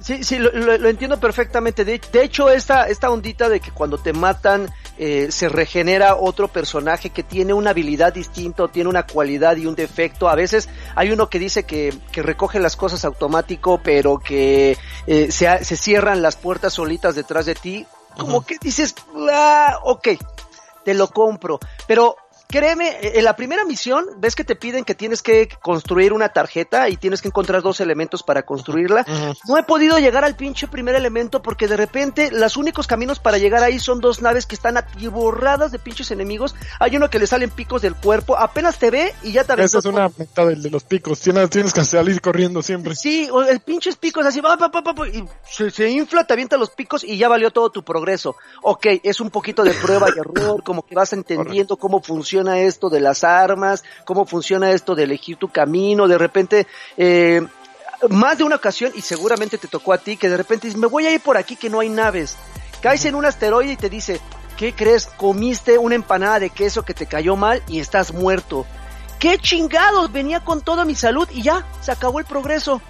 [0.00, 1.84] sí, sí, lo, entiendo perfectamente.
[1.84, 7.10] De, hecho, esta, esta ondita de que cuando te matan eh, se regenera otro personaje
[7.10, 10.28] que tiene una habilidad distinta, o tiene una cualidad y un defecto.
[10.28, 14.76] A veces hay uno que dice que, que recoge las cosas automático, pero que
[15.06, 17.86] eh, se, se cierran las puertas solitas detrás de ti.
[18.16, 18.94] Como que dices,
[19.32, 20.08] ah, ok,
[20.84, 21.58] te lo compro.
[21.88, 22.16] Pero
[22.54, 26.88] créeme, en la primera misión, ves que te piden que tienes que construir una tarjeta
[26.88, 29.04] y tienes que encontrar dos elementos para construirla.
[29.48, 33.38] No he podido llegar al pinche primer elemento porque de repente los únicos caminos para
[33.38, 36.54] llegar ahí son dos naves que están atiborradas de pinches enemigos.
[36.78, 39.80] Hay uno que le salen picos del cuerpo, apenas te ve y ya te Esa
[39.80, 42.94] es una meta de los picos, tienes, tienes que salir corriendo siempre.
[42.94, 46.70] Sí, el pinches picos así, va, va, va, y se, se, infla, te avienta los
[46.70, 48.36] picos y ya valió todo tu progreso.
[48.62, 52.90] Ok, es un poquito de prueba y error, como que vas entendiendo cómo funciona esto
[52.90, 56.66] de las armas, cómo funciona esto de elegir tu camino, de repente,
[56.96, 57.40] eh,
[58.08, 60.86] más de una ocasión, y seguramente te tocó a ti, que de repente dices, me
[60.86, 62.36] voy a ir por aquí que no hay naves.
[62.80, 64.20] Caes en un asteroide y te dice,
[64.56, 65.06] ¿qué crees?
[65.06, 68.66] Comiste una empanada de queso que te cayó mal y estás muerto.
[69.18, 70.12] ¿Qué chingados?
[70.12, 72.82] Venía con toda mi salud y ya, se acabó el progreso.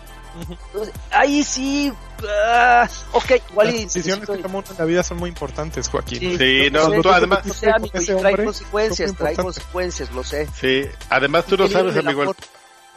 [1.10, 1.92] Ahí sí,
[2.28, 6.38] Ah, ok, igual Las decisiones que tomamos en la vida son muy importantes, Joaquín.
[6.38, 7.40] Sí, no, tú además...
[7.64, 10.48] Amigo, trae consecuencias, trae consecuencias, lo sé.
[10.58, 12.34] Sí, además tú no sabes, amigo,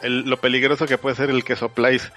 [0.02, 2.10] el, lo peligroso que puede ser el que sopláis.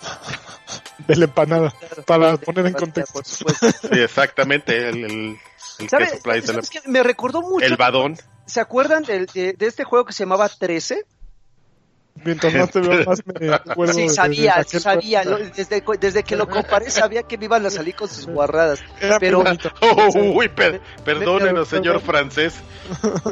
[1.06, 1.74] De la empanada,
[2.06, 3.20] para poner en contexto.
[3.24, 5.38] Sí, exactamente, el, el,
[5.78, 6.48] el ¿Sabe, que sopláis.
[6.48, 7.64] El, que me recordó mucho.
[7.64, 8.16] El badón.
[8.46, 11.04] ¿Se acuerdan de, de, de este juego que se llamaba 13?
[12.24, 13.94] Mientras más te veo, más me acuerdo.
[13.94, 15.24] Sí, sabía, de, sabía.
[15.24, 18.80] Lo, desde, desde, que lo comparé, sabía que me iban a salir con sus guarradas.
[19.00, 19.44] Era pero.
[19.80, 22.54] Oh, uy, per, perdónenos, señor francés.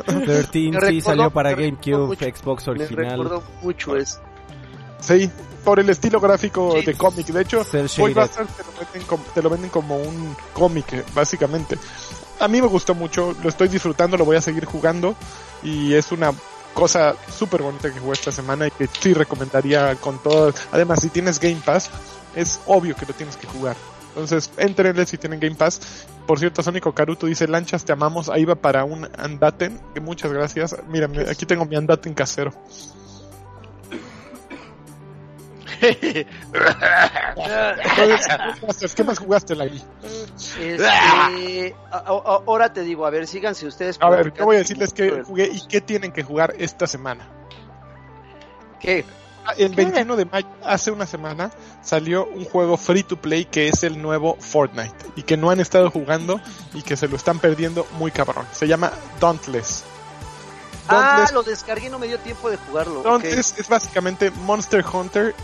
[0.06, 2.96] 13 sí salió para GameCube, mucho, Xbox original.
[2.96, 4.20] Me recuerdo mucho eso.
[5.00, 5.30] Sí,
[5.64, 6.86] por el estilo gráfico sí.
[6.86, 7.26] de cómic.
[7.26, 7.64] De hecho,
[7.98, 11.78] hoy Bastard te lo, venden como, te lo venden como un cómic, básicamente.
[12.40, 15.14] A mí me gustó mucho, lo estoy disfrutando, lo voy a seguir jugando
[15.62, 16.32] y es una
[16.74, 20.52] cosa súper bonita que jugué esta semana y que sí recomendaría con todo.
[20.72, 21.90] Además, si tienes Game Pass,
[22.34, 23.76] es obvio que lo tienes que jugar.
[24.08, 26.06] Entonces, entrenle si tienen Game Pass.
[26.26, 28.28] Por cierto, Sónico Caruto dice, Lanchas, te amamos.
[28.28, 30.76] Ahí va para un Andaten, muchas gracias.
[30.88, 32.52] Mira, aquí tengo mi Andaten casero.
[38.94, 39.82] ¿Qué más jugaste, Lagui?
[40.60, 43.98] Este, ahora te digo, a ver, síganse ustedes.
[44.00, 47.28] A ver, yo voy a decirles que jugué y qué tienen que jugar esta semana.
[48.80, 49.04] ¿Qué?
[49.56, 51.50] El 21 de mayo, hace una semana,
[51.82, 55.58] salió un juego free to play que es el nuevo Fortnite y que no han
[55.58, 56.40] estado jugando
[56.74, 58.46] y que se lo están perdiendo muy cabrón.
[58.52, 59.82] Se llama Dauntless.
[60.88, 61.30] Dauntless.
[61.30, 63.02] Ah, lo descargué, no me dio tiempo de jugarlo.
[63.02, 63.62] Dauntless okay.
[63.62, 65.34] es básicamente Monster Hunter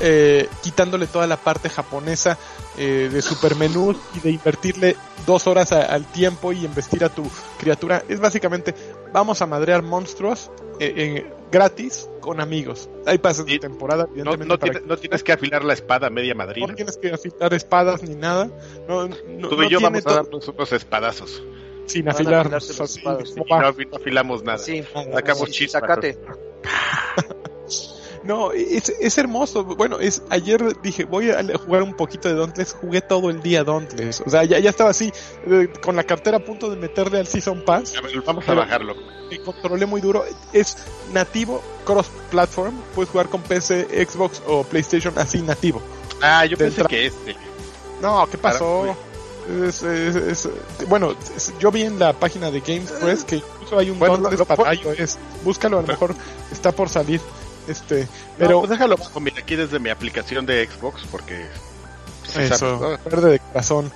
[0.00, 2.38] eh, quitándole toda la parte japonesa
[2.76, 7.28] eh, de supermenú y de invertirle dos horas a, al tiempo y investir a tu
[7.58, 8.02] criatura.
[8.08, 8.74] Es básicamente,
[9.12, 12.88] vamos a madrear monstruos eh, gratis con amigos.
[13.06, 14.86] Hay pases de temporada, no, no, tiene, que...
[14.86, 16.66] no, tienes que afilar la espada media madrina.
[16.66, 18.50] No tienes que afilar espadas ni nada.
[18.88, 21.42] No, Tú y yo vamos a darnos unos espadazos.
[21.86, 22.80] Sin afilarnos.
[22.80, 24.58] Así, no, no, afilamos nada.
[24.58, 25.66] Sí, Sacamos sí.
[28.24, 29.64] No, es, es, hermoso.
[29.64, 32.74] Bueno, es ayer dije, voy a jugar un poquito de Dauntless.
[32.74, 34.22] Jugué todo el día Dauntless.
[34.24, 35.12] O sea, ya, ya estaba así,
[35.46, 37.96] eh, con la cartera a punto de meterle al Season Pass.
[37.96, 38.94] A ver, vamos a bajarlo.
[39.30, 40.24] Me controlé muy duro.
[40.52, 40.76] Es
[41.12, 42.74] nativo, cross-platform.
[42.94, 45.82] Puedes jugar con PC, Xbox o PlayStation así nativo.
[46.20, 47.36] Ah, yo pensé que este.
[48.00, 48.96] No, ¿qué pasó?
[49.66, 50.48] Es, es, es,
[50.88, 51.16] bueno,
[51.58, 54.44] yo vi en la página de Games Press que incluso hay un bueno, lo, lo,
[54.44, 55.18] para iOS.
[55.42, 56.14] Búscalo, a lo mejor
[56.52, 57.20] está por salir.
[57.68, 58.08] Este,
[58.38, 61.46] pero no, pues déjalo mira, aquí desde mi aplicación de Xbox porque
[62.36, 63.92] eso, verde de corazón.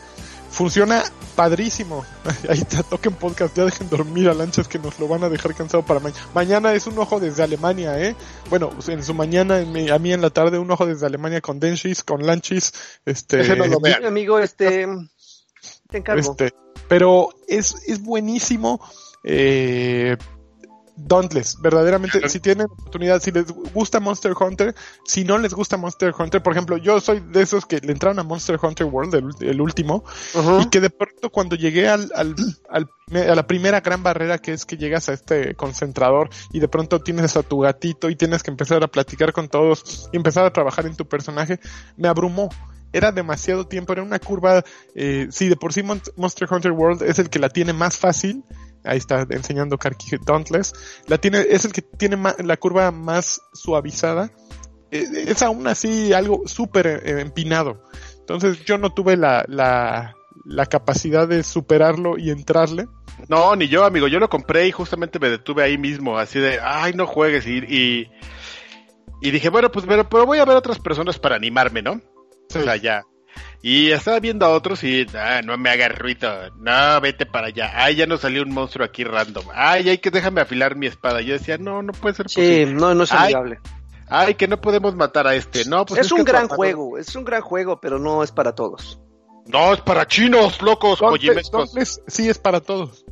[0.51, 1.05] Funciona
[1.35, 2.05] padrísimo.
[2.49, 5.55] Ahí te toquen podcast, ya dejen dormir a lanchas que nos lo van a dejar
[5.55, 6.23] cansado para mañana.
[6.35, 8.17] Mañana es un ojo desde Alemania, ¿eh?
[8.49, 11.41] Bueno, en su mañana, en mi, a mí en la tarde, un ojo desde Alemania
[11.41, 12.73] con Denshis, con Lanchis.
[13.05, 14.07] Este, Ese no lo vean.
[14.07, 14.87] amigo, este,
[15.91, 16.21] te encargo.
[16.21, 16.55] Este,
[16.89, 18.81] pero es, es buenísimo.
[19.25, 20.17] Eh,
[20.97, 24.75] Dauntless, verdaderamente, si tienen oportunidad, si les gusta Monster Hunter,
[25.05, 28.19] si no les gusta Monster Hunter, por ejemplo, yo soy de esos que le entraron
[28.19, 30.63] a Monster Hunter World, el, el último, uh -huh.
[30.63, 32.35] y que de pronto cuando llegué al, al,
[32.71, 36.69] al, a la primera gran barrera que es que llegas a este concentrador y de
[36.69, 40.47] pronto tienes a tu gatito y tienes que empezar a platicar con todos y empezar
[40.47, 41.61] a trabajar en tu personaje,
[41.97, 42.49] me abrumó.
[42.93, 47.19] Era demasiado tiempo, era una curva, eh, sí, de por sí Monster Hunter World es
[47.19, 48.43] el que la tiene más fácil,
[48.85, 50.73] ahí está enseñando Karki Dauntless,
[51.07, 54.31] la tiene, es el que tiene la curva más suavizada,
[54.91, 57.83] es aún así algo súper eh, empinado.
[58.21, 62.87] Entonces yo no tuve la, la, la capacidad de superarlo y entrarle.
[63.29, 64.09] No, ni yo, amigo.
[64.09, 67.47] Yo lo compré y justamente me detuve ahí mismo, así de, ay, no juegues.
[67.47, 68.11] Y, y,
[69.23, 72.01] y dije, bueno, pues pero, pero, voy a ver otras personas para animarme, ¿no?
[72.49, 72.59] Sí.
[72.59, 73.05] O sea, ya.
[73.63, 77.73] Y estaba viendo a otros y, ah, no me hagas ruido, no, vete para allá.
[77.75, 79.45] Ay, ya nos salió un monstruo aquí random.
[79.55, 81.21] Ay, hay que déjame afilar mi espada.
[81.21, 82.67] Yo decía, no, no puede ser sí, posible.
[82.67, 83.59] Sí, no, no es amigable.
[84.09, 85.65] Ay, que no podemos matar a este.
[85.65, 88.31] No, pues es, es un que gran juego, es un gran juego, pero no es
[88.31, 89.01] para todos.
[89.47, 93.05] No, es para chinos, locos, Dauntless, sí es para todos.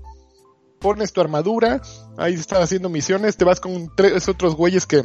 [0.80, 1.80] Pones tu armadura,
[2.18, 5.02] ahí estás haciendo misiones, te vas con tres otros güeyes que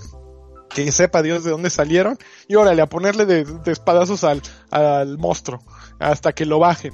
[0.69, 2.17] que sepa Dios de dónde salieron,
[2.47, 4.41] y órale, a ponerle de, de espadazos al,
[4.71, 5.61] al, monstruo,
[5.99, 6.93] hasta que lo bajen.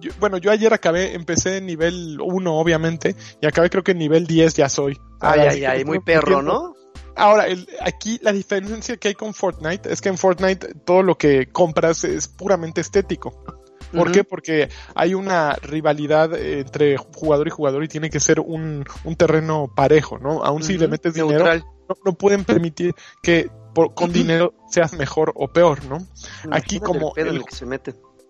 [0.00, 3.98] Yo, bueno, yo ayer acabé, empecé en nivel 1, obviamente, y acabé creo que en
[3.98, 4.98] nivel 10 ya soy.
[5.20, 6.74] Ay, ay, ay, muy perro, ¿no?
[7.14, 11.16] Ahora, el, aquí la diferencia que hay con Fortnite es que en Fortnite todo lo
[11.16, 13.44] que compras es puramente estético.
[13.92, 14.14] ¿Por uh -huh.
[14.14, 14.24] qué?
[14.24, 19.70] Porque hay una rivalidad entre jugador y jugador y tiene que ser un, un terreno
[19.74, 20.42] parejo, ¿no?
[20.42, 20.66] Aún uh -huh.
[20.66, 21.44] si le metes dinero,
[21.94, 23.50] no, no, pueden permitir que
[23.94, 25.98] con dinero seas mejor o peor, ¿no?
[26.50, 27.42] Aquí como el,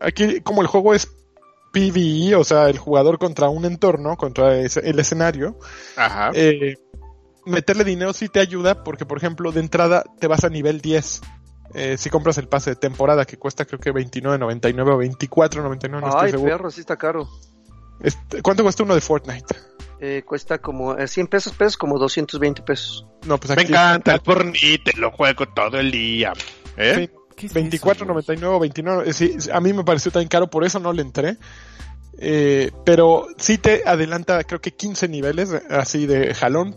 [0.00, 1.08] aquí como el juego es
[1.72, 5.58] PvE, o sea, el jugador contra un entorno, contra el escenario,
[6.34, 6.76] eh,
[7.46, 11.22] meterle dinero sí te ayuda porque, por ejemplo, de entrada te vas a nivel 10.
[11.74, 16.08] Eh, si compras el pase de temporada que cuesta creo que 29.99 o 24.99, no
[16.08, 17.26] estoy Ay, perro, sí está caro.
[18.00, 19.56] Este, ¿Cuánto cuesta uno de Fortnite?
[20.04, 23.06] Eh, cuesta como 100 pesos, pesos, como 220 pesos.
[23.24, 26.32] No, pues Me encanta el Fortnite, lo juego todo el día.
[26.76, 27.08] ¿Eh?
[27.36, 29.12] 24.99 o 29.
[29.12, 31.36] Sí, a mí me pareció tan caro, por eso no le entré.
[32.18, 36.76] Eh, pero sí te adelanta creo que 15 niveles así de jalón.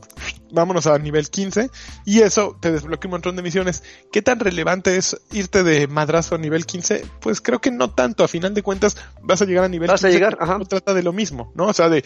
[0.51, 1.69] Vámonos a nivel 15
[2.05, 3.83] y eso te desbloquea un montón de misiones.
[4.11, 7.03] ¿Qué tan relevante es irte de madrazo a nivel 15?
[7.19, 8.23] Pues creo que no tanto.
[8.23, 10.07] A final de cuentas vas a llegar a nivel vas 15.
[10.07, 10.59] a llegar, ajá.
[10.59, 11.65] No trata de lo mismo, ¿no?
[11.65, 12.05] O sea, de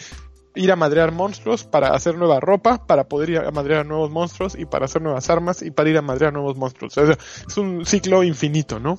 [0.54, 4.10] ir a madrear monstruos para hacer nueva ropa, para poder ir a madrear a nuevos
[4.10, 6.96] monstruos y para hacer nuevas armas y para ir a madrear a nuevos monstruos.
[6.98, 7.16] O sea,
[7.48, 8.98] es un ciclo infinito, ¿no?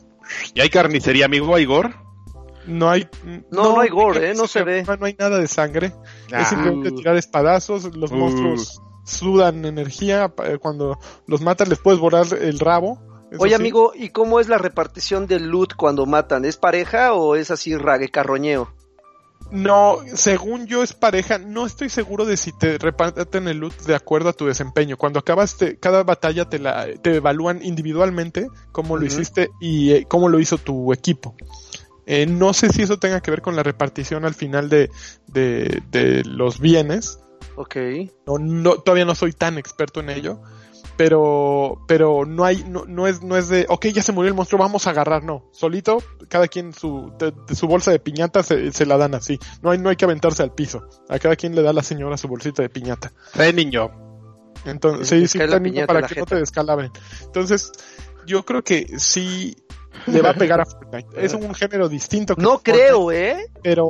[0.54, 1.94] ¿Y hay carnicería, amigo Igor?
[2.66, 3.08] No hay.
[3.50, 4.34] No, no, hay gore, ¿eh?
[4.36, 4.84] No se ve.
[4.84, 5.94] No hay nada de sangre.
[6.32, 6.96] es simplemente ah.
[6.96, 7.96] tirar espadazos.
[7.96, 10.34] Los monstruos sudan energía.
[10.46, 13.00] Eh, cuando los matas, les puedes borrar el rabo.
[13.40, 16.44] Oye, amigo, ¿y cómo es la repartición del loot cuando matan?
[16.44, 18.74] ¿Es pareja o es así rague, carroñeo?
[19.52, 21.38] No, según yo es pareja.
[21.38, 24.98] No estoy seguro de si te reparten el loot de acuerdo a tu desempeño.
[24.98, 30.30] Cuando acabas cada batalla te la te evalúan individualmente cómo lo hiciste y eh, cómo
[30.30, 31.36] lo hizo tu equipo.
[32.06, 34.90] Eh, no sé si eso tenga que ver con la repartición al final de,
[35.28, 37.20] de, los bienes.
[37.56, 37.76] Ok.
[38.26, 40.42] No, no, todavía no soy tan experto en ello.
[40.98, 44.36] Pero, pero no hay, no, no es, no es de, ok, ya se murió el
[44.36, 45.50] monstruo, vamos a agarrar, no.
[45.52, 47.12] Solito, cada quien su,
[47.54, 49.40] su bolsa de piñata se, se, la dan así.
[49.62, 50.84] No hay, no hay que aventarse al piso.
[51.10, 53.12] A cada quien le da la señora su bolsita de piñata.
[53.34, 53.92] De niño.
[54.66, 56.92] Entonces, sí, sí, niño para que no te descalabren.
[57.24, 57.72] Entonces,
[58.28, 59.56] yo creo que sí,
[60.08, 61.10] le va a pegar a Fortnite.
[61.16, 62.36] Es un género distinto.
[62.38, 63.48] no creo, ¿eh?
[63.64, 63.90] Pero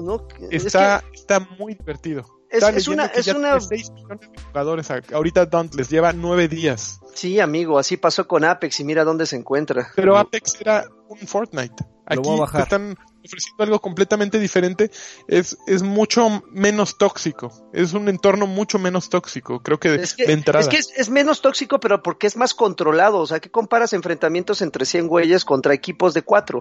[0.49, 2.40] está, está muy divertido.
[2.51, 3.59] Es, una, es una...
[3.59, 4.91] 6 millones de jugadores.
[5.13, 6.99] Ahorita Dauntless lleva 9 días.
[7.13, 9.91] Sí, amigo, así pasó con Apex y mira dónde se encuentra.
[9.95, 11.75] Pero Apex era un Fortnite.
[12.05, 12.29] Aquí
[12.59, 14.91] están ofreciendo algo completamente diferente.
[15.27, 17.69] Es, es mucho menos tóxico.
[17.71, 19.61] Es un entorno mucho menos tóxico.
[19.61, 20.59] Creo que, es que de entrada.
[20.59, 23.19] Es que es, menos tóxico, pero porque es más controlado.
[23.19, 26.59] O sea, ¿qué comparas enfrentamientos entre 100 güeyes contra equipos de 4?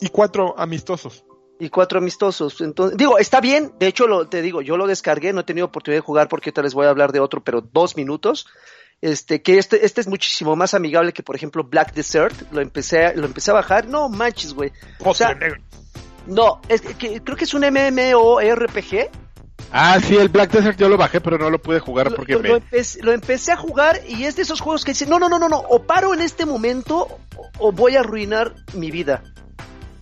[0.00, 1.24] Y 4 amistosos
[1.62, 2.60] y cuatro amistosos.
[2.60, 5.68] Entonces, digo, está bien, de hecho lo, te digo, yo lo descargué, no he tenido
[5.68, 8.48] oportunidad de jugar porque ahorita les voy a hablar de otro, pero dos minutos.
[9.00, 12.34] Este, que este, este es muchísimo más amigable que, por ejemplo, Black Desert.
[12.50, 13.86] Lo empecé, lo empecé a bajar.
[13.86, 14.72] No manches, güey.
[15.04, 15.36] O sea,
[16.26, 19.10] no, es que, creo que es un MMORPG.
[19.70, 22.48] Ah, sí, el Black Desert yo lo bajé, pero no lo pude jugar porque me...
[22.48, 25.48] lo, empecé, a jugar y es de esos juegos que dicen, no, no, no, no,
[25.48, 27.06] no, o paro en este momento
[27.58, 29.22] o voy a arruinar mi vida.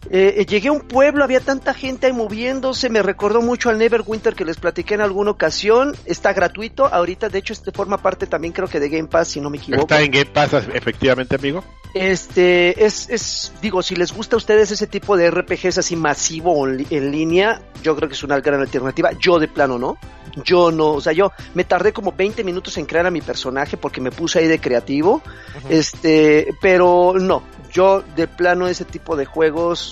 [0.08, 3.78] Eh, eh, llegué a un pueblo, había tanta gente ahí moviéndose, me recordó mucho al
[3.78, 8.26] Neverwinter que les platiqué en alguna ocasión, está gratuito, ahorita de hecho este forma parte
[8.26, 9.82] también creo que de Game Pass, si no me equivoco.
[9.82, 11.62] Está en Game Pass efectivamente, amigo.
[11.92, 16.66] Este, es, es, digo, si les gusta a ustedes ese tipo de RPGs así masivo
[16.66, 19.98] en, línea, yo creo que es una gran alternativa, yo de plano no,
[20.44, 23.76] yo no, o sea, yo me tardé como 20 minutos en crear a mi personaje
[23.76, 25.20] porque me puse ahí de creativo,
[25.68, 27.42] este, pero no,
[27.72, 29.89] yo de plano ese tipo de juegos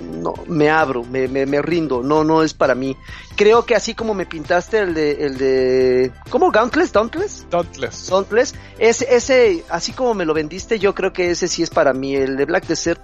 [0.00, 2.96] no me abro, me, me, me, rindo, no, no es para mí.
[3.36, 6.50] Creo que así como me pintaste el de, el de, ¿cómo?
[6.50, 11.48] Dauntless, Dauntless, Dauntless, Dauntless, ese, ese, así como me lo vendiste, yo creo que ese
[11.48, 12.14] sí es para mí.
[12.14, 13.00] El de Black Desert,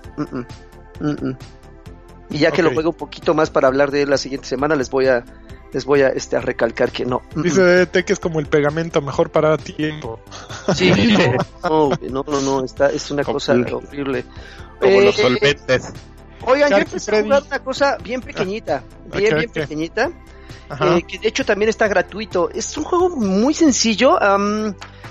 [2.30, 4.76] y ya que lo juego un poquito más para hablar de él la siguiente semana,
[4.76, 5.24] les voy a,
[5.72, 7.22] les voy a, este, a recalcar que no.
[7.34, 10.20] Dice DDT que es como el pegamento mejor para tiempo.
[10.74, 10.92] Sí,
[11.62, 14.24] no, no, no, no, está, es una cosa horrible.
[14.80, 15.92] Como los eh, solventes.
[16.46, 18.82] Oigan, yo empecé a jugar una cosa bien pequeñita,
[19.14, 20.10] bien, bien pequeñita,
[20.80, 22.50] eh, que de hecho también está gratuito.
[22.50, 24.18] Es un juego muy sencillo,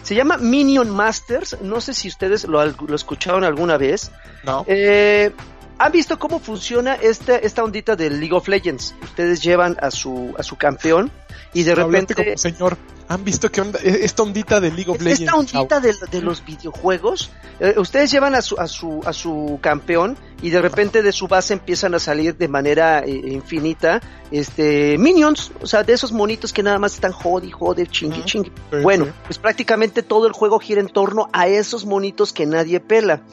[0.03, 4.11] se llama Minion Masters, no sé si ustedes lo, lo escucharon alguna vez.
[4.43, 4.63] No.
[4.67, 5.31] Eh,
[5.79, 8.95] ¿Han visto cómo funciona esta, esta ondita del League of Legends?
[9.03, 11.11] Ustedes llevan a su, a su campeón
[11.53, 12.15] y de repente...
[12.15, 12.77] Como señor,
[13.07, 13.79] ¿han visto qué onda?
[13.83, 15.21] E, esta ondita del League of Legends.
[15.21, 17.31] Esta ondita de, los videojuegos.
[17.59, 21.27] Eh, ustedes llevan a su, a, su, a su campeón y de repente de su
[21.27, 26.53] base empiezan a salir de manera eh, infinita este minions, o sea, de esos monitos
[26.53, 28.51] que nada más están jodi, jode, chingui, chingui.
[28.83, 33.23] bueno, pues prácticamente todo el juego gira en torno a esos monitos que nadie pela.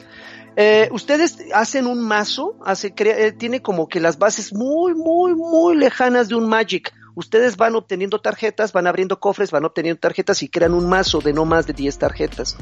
[0.57, 5.75] Eh, ustedes hacen un mazo, hace, eh, tiene como que las bases muy, muy, muy
[5.75, 6.93] lejanas de un Magic.
[7.15, 11.33] Ustedes van obteniendo tarjetas, van abriendo cofres, van obteniendo tarjetas y crean un mazo de
[11.33, 12.57] no más de 10 tarjetas.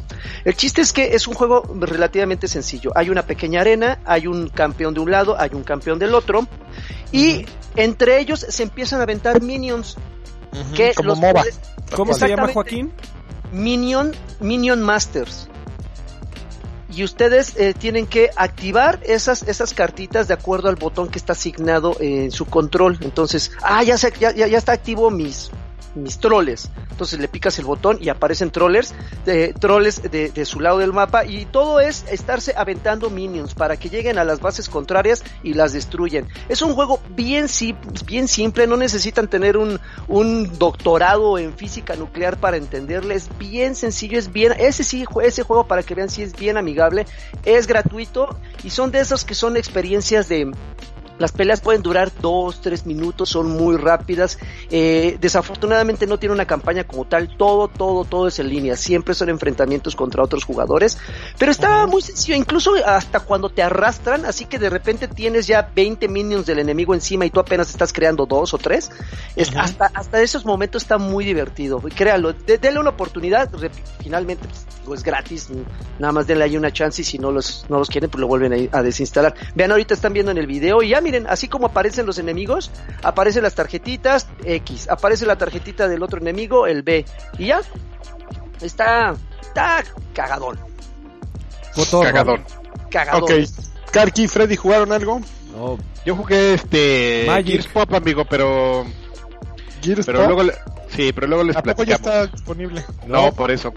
[0.45, 2.91] El chiste es que es un juego relativamente sencillo.
[2.95, 6.47] Hay una pequeña arena, hay un campeón de un lado, hay un campeón del otro
[7.11, 7.45] y
[7.75, 9.97] entre ellos se empiezan a aventar minions.
[10.75, 11.43] que Como MOBA.
[11.95, 12.91] ¿Cómo se llama Joaquín?
[13.51, 15.47] Minion, Minion Masters
[16.95, 21.33] y ustedes eh, tienen que activar esas, esas cartitas de acuerdo al botón que está
[21.33, 22.97] asignado en su control.
[23.01, 25.49] Entonces, ah, ya, se, ya, ya está activo mis,
[25.95, 26.69] mis troles.
[26.91, 28.93] Entonces le picas el botón y aparecen trollers,
[29.25, 33.77] de, troles de, de, su lado del mapa y todo es estarse aventando minions para
[33.77, 36.27] que lleguen a las bases contrarias y las destruyen.
[36.49, 37.47] Es un juego bien,
[38.05, 43.75] bien simple, no necesitan tener un, un doctorado en física nuclear para entenderle, es bien
[43.75, 47.05] sencillo, es bien, ese sí, ese juego para que vean si es bien amigable,
[47.45, 50.51] es gratuito y son de esos que son experiencias de
[51.19, 54.39] las peleas pueden durar dos, tres minutos, son muy rápidas.
[54.71, 57.35] Eh, desafortunadamente no tiene una campaña como tal.
[57.37, 58.75] Todo, todo, todo es en línea.
[58.75, 60.97] Siempre son enfrentamientos contra otros jugadores.
[61.37, 65.69] Pero está muy sencillo, incluso hasta cuando te arrastran, así que de repente tienes ya
[65.73, 68.89] 20 minions del enemigo encima y tú apenas estás creando dos o tres.
[69.35, 71.81] Es, hasta, hasta esos momentos está muy divertido.
[71.95, 73.49] Créalo, denle una oportunidad.
[74.01, 74.47] Finalmente,
[74.83, 75.49] pues, es gratis.
[75.99, 78.27] Nada más denle ahí una chance y si no los, no los quieren, pues lo
[78.27, 79.35] vuelven a, a desinstalar.
[79.55, 82.71] Vean, ahorita están viendo en el video y ya miren, así como aparecen los enemigos,
[83.03, 87.05] aparecen las tarjetitas X, aparece la tarjetita del otro enemigo, el B,
[87.37, 87.61] y ya.
[88.61, 89.83] Está, está
[90.13, 90.57] cagadón.
[92.03, 92.43] Cagadón.
[92.89, 93.23] Cagadón.
[93.23, 93.31] Ok.
[93.91, 95.21] Karki y Freddy jugaron algo?
[95.55, 95.77] No.
[96.05, 97.47] Yo jugué este Magic.
[97.47, 98.85] Gears Pop, amigo, pero
[99.81, 100.27] Gears pero Pop?
[100.27, 100.55] luego le-
[100.89, 102.83] sí, pero luego les ¿A poco ya está disponible?
[103.07, 103.73] No, por eso.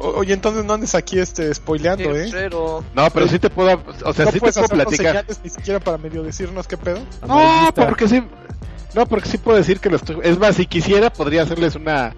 [0.00, 2.50] Oye, entonces no andes aquí este spoileando, ¿eh?
[2.94, 5.06] No, pero sí te puedo, o sea, no sí te puedo platicar.
[5.12, 6.98] señales ni siquiera para medio decirnos qué pedo.
[7.26, 8.22] No, porque sí.
[8.94, 10.16] No, porque sí puedo decir que lo estoy.
[10.22, 12.14] Es más, si quisiera, podría hacerles una.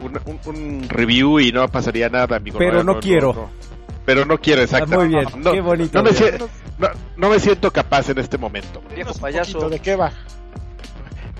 [0.00, 2.56] Un, un- un review y no pasaría nada, amigo.
[2.58, 3.50] Pero no quiero.
[4.06, 4.96] Pero no quiero, exacto.
[4.96, 6.02] muy bien, No, qué bonito.
[6.02, 6.16] No me,
[6.78, 8.80] no, no me siento capaz en este momento.
[8.94, 9.68] viejo payaso.
[9.68, 10.10] ¿De qué va?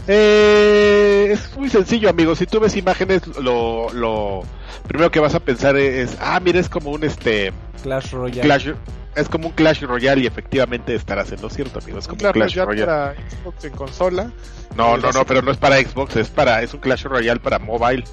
[0.08, 2.34] Eh, es muy sencillo, amigo.
[2.34, 4.42] Si tú ves imágenes, lo, lo
[4.86, 7.52] primero que vas a pensar es, ah, mira, es como un este
[7.82, 8.40] Clash Royale.
[8.40, 8.70] Clash,
[9.14, 11.98] es como un Clash Royale y efectivamente estarás en lo cierto, amigo.
[11.98, 13.14] Es como un Clash Clash Royale Royale.
[13.16, 14.32] para Xbox en consola.
[14.76, 17.58] No, no, no, pero no es para Xbox, es para, es un Clash Royale para
[17.58, 18.04] mobile.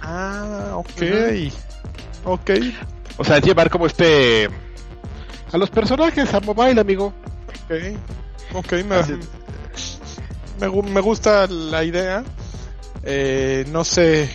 [0.00, 1.02] Ah, ok.
[2.24, 2.50] Ok.
[3.18, 4.48] O sea, es llevar como este
[5.52, 7.12] a los personajes a mobile, amigo.
[7.64, 7.98] Ok.
[8.54, 8.96] Ok, me,
[10.60, 12.24] me, me gusta la idea.
[13.04, 14.30] Eh, no sé.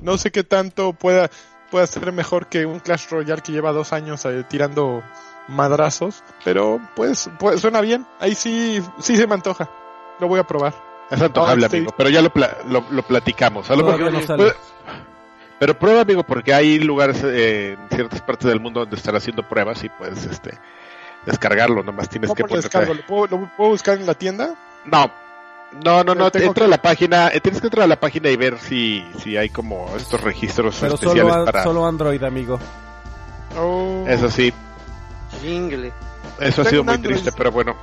[0.00, 1.30] No sé qué tanto pueda,
[1.70, 5.02] pueda ser mejor que un Clash Royale que lleva dos años eh, tirando
[5.48, 6.22] madrazos.
[6.44, 8.06] Pero pues, pues suena bien.
[8.18, 9.68] Ahí sí, sí se me antoja.
[10.20, 10.74] Lo voy a probar.
[11.10, 11.76] Es antojable, sí.
[11.76, 13.68] amigo, pero ya lo, pla- lo, lo platicamos.
[13.70, 14.44] A lo mejor- no sale.
[14.44, 14.56] Pues,
[15.58, 19.46] pero prueba, amigo, porque hay lugares eh, en ciertas partes del mundo donde están haciendo
[19.46, 20.56] pruebas y puedes este
[21.26, 22.78] descargarlo, nomás tienes que ¿Cómo lo ponerte...
[22.78, 22.94] descargo?
[22.94, 24.54] ¿Lo puedo, lo puedo buscar en la tienda?
[24.86, 25.12] No,
[25.84, 27.98] no, no, no, Tengo entra que- a la página, eh, tienes que entrar a la
[28.00, 31.62] página y ver si, si hay como estos registros Pero especiales solo, para...
[31.62, 32.58] solo Android, amigo.
[33.58, 34.04] Oh.
[34.06, 34.52] Eso sí,
[35.40, 35.92] Jingle.
[36.40, 37.14] eso ha sido muy Android.
[37.16, 37.74] triste, pero bueno.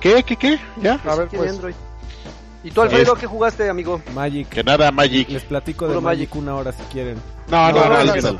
[0.00, 0.60] ¿Qué, qué, qué?
[0.80, 1.00] ¿Ya?
[1.06, 1.50] A ver, pues.
[1.50, 1.74] Android.
[2.62, 4.00] ¿Y tú, Alfredo, Es- qué jugaste, amigo?
[4.14, 4.48] Magic.
[4.48, 5.28] Que nada, Magic.
[5.30, 6.34] Les platico de Magic, Magic.
[6.36, 7.16] una hora si quieren.
[7.48, 8.38] No, no, No, no.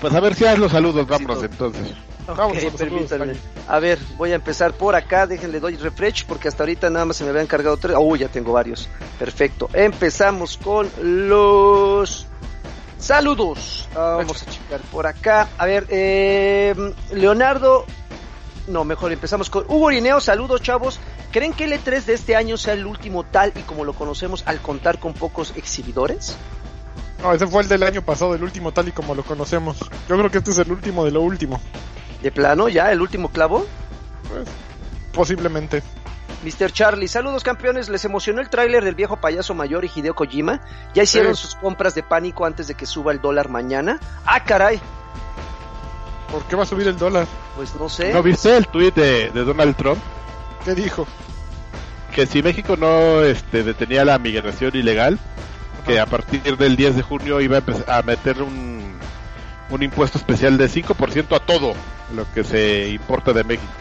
[0.00, 1.94] Pues a ver si haz los saludos, vámonos Sí, entonces.
[2.26, 3.34] Vamos permítanme.
[3.68, 5.26] A ver, voy a empezar por acá.
[5.26, 7.96] Déjenle doy refresh porque hasta ahorita nada más se me habían cargado tres.
[7.98, 8.88] Oh, ya tengo varios.
[9.18, 9.68] Perfecto.
[9.72, 12.26] Empezamos con los
[12.98, 13.88] saludos.
[13.94, 15.48] Ah, Vamos a checar por acá.
[15.58, 16.74] A ver, eh,
[17.12, 17.84] Leonardo.
[18.66, 20.20] No, mejor empezamos con Hugo Irineo.
[20.20, 20.98] Saludos, chavos.
[21.30, 24.42] ¿Creen que el E3 de este año sea el último tal y como lo conocemos
[24.46, 26.36] al contar con pocos exhibidores?
[27.22, 29.78] No, ese fue el del año pasado, el último tal y como lo conocemos.
[30.08, 31.60] Yo creo que este es el último de lo último.
[32.24, 33.66] De plano, ya, el último clavo.
[34.30, 34.48] Pues,
[35.12, 35.82] posiblemente.
[36.42, 36.72] Mr.
[36.72, 40.62] Charlie, saludos campeones, les emocionó el tráiler del viejo payaso mayor y Hideo Kojima.
[40.94, 41.42] ¿Ya hicieron Sí.
[41.42, 44.00] sus compras de pánico antes de que suba el dólar mañana?
[44.24, 44.80] Ah, caray,
[46.32, 47.26] ¿Por qué va a subir el dólar?
[47.56, 48.12] pues no sé.
[48.14, 49.98] ¿No viste el tuit de, de Donald Trump?
[50.64, 51.06] ¿Qué dijo?
[52.14, 55.18] Que si México no este, detenía la migración ilegal,
[55.86, 58.98] que a partir del 10 de junio iba a, empezar a meter un,
[59.68, 61.74] un impuesto especial de 5% a todo
[62.14, 63.72] lo que se importa de México.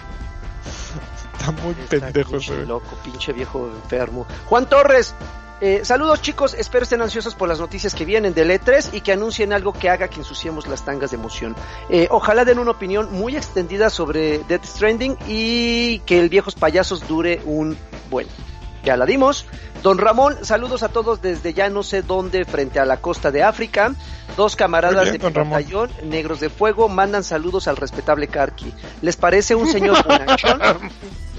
[1.37, 2.65] Está muy Está pendejo pinche ese.
[2.65, 4.25] loco, pinche viejo enfermo.
[4.45, 5.13] Juan Torres,
[5.61, 9.13] Eh, saludos chicos, espero estén ansiosos por las noticias que vienen del E3 y que
[9.13, 11.55] anuncien algo que haga que ensuciemos las tangas de emoción.
[11.87, 17.07] Eh, ojalá den una opinión muy extendida sobre Death Stranding y que el Viejos Payasos
[17.07, 17.77] dure un
[18.09, 18.27] buen.
[18.83, 19.45] Ya la dimos.
[19.81, 23.43] Don Ramón, saludos a todos desde ya no sé dónde, frente a la costa de
[23.43, 23.93] África.
[24.35, 28.73] Dos camaradas de batallón, negros de fuego, mandan saludos al respetable Karki.
[29.01, 30.59] ¿Les parece un señor bonachón?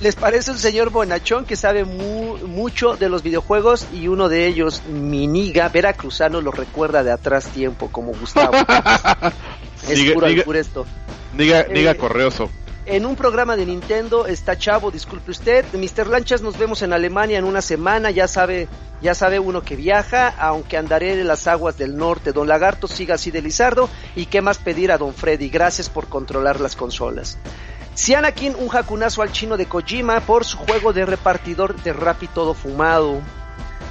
[0.01, 4.83] ¿Les parece un señor bonachón que sabe mucho de los videojuegos y uno de ellos,
[4.89, 8.53] Miniga, veracruzano, lo recuerda de atrás tiempo, como Gustavo?
[9.89, 10.87] es puro esto.
[11.37, 12.49] Diga, diga eh, correoso
[12.87, 15.65] en un programa de Nintendo está Chavo, disculpe usted.
[15.73, 16.07] Mr.
[16.07, 18.69] Lanchas, nos vemos en Alemania en una semana, ya sabe,
[19.01, 22.33] ya sabe uno que viaja, aunque andaré en las aguas del norte.
[22.33, 23.89] Don Lagarto siga así de Lizardo.
[24.15, 25.49] ¿Y qué más pedir a Don Freddy?
[25.49, 27.39] Gracias por controlar las consolas.
[27.95, 32.23] Si Anakin, un jacunazo al chino de Kojima por su juego de repartidor de rap
[32.23, 33.23] y todo fumado.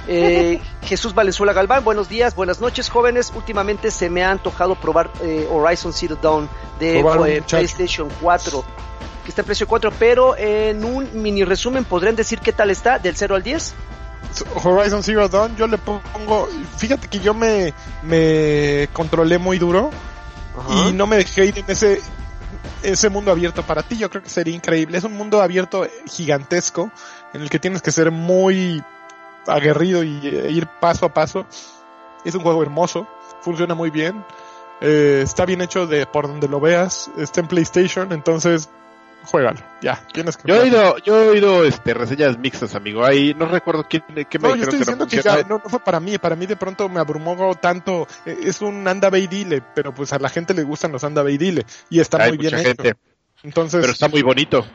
[0.06, 3.32] Eh, Jesús Valenzuela Galván, buenos días, buenas noches jóvenes.
[3.34, 6.48] Últimamente se me ha antojado probar eh, Horizon Zero Dawn
[6.78, 8.64] de eh, PlayStation 4,
[9.24, 12.98] que está en precio 4, pero en un mini resumen, ¿podrían decir qué tal está
[12.98, 13.74] del 0 al 10?
[14.62, 19.90] Horizon Zero Dawn, yo le pongo, fíjate que yo me, me controlé muy duro
[20.70, 22.00] y no me dejé ir en ese,
[22.82, 24.98] ese mundo abierto para ti, yo creo que sería increíble.
[24.98, 26.90] Es un mundo abierto gigantesco
[27.32, 28.82] en el que tienes que ser muy
[29.46, 31.46] aguerrido y e ir paso a paso.
[32.24, 33.06] Es un juego hermoso,
[33.42, 34.24] funciona muy bien,
[34.80, 38.70] eh, está bien hecho de por donde lo veas, está en PlayStation, entonces
[39.24, 43.34] juégalo, ya, tienes que Yo he oído, yo he oído este reseñas mixtas, amigo, ahí
[43.34, 46.18] no recuerdo quién qué me no, yo estoy diciendo que, ya, no, fue para mí,
[46.18, 50.12] para mí de pronto me abrumó tanto, e, es un anda ve dile, pero pues
[50.12, 52.82] a la gente le gustan los anda ve dile y está muy bien hecho.
[53.44, 54.66] Entonces, pero está muy bonito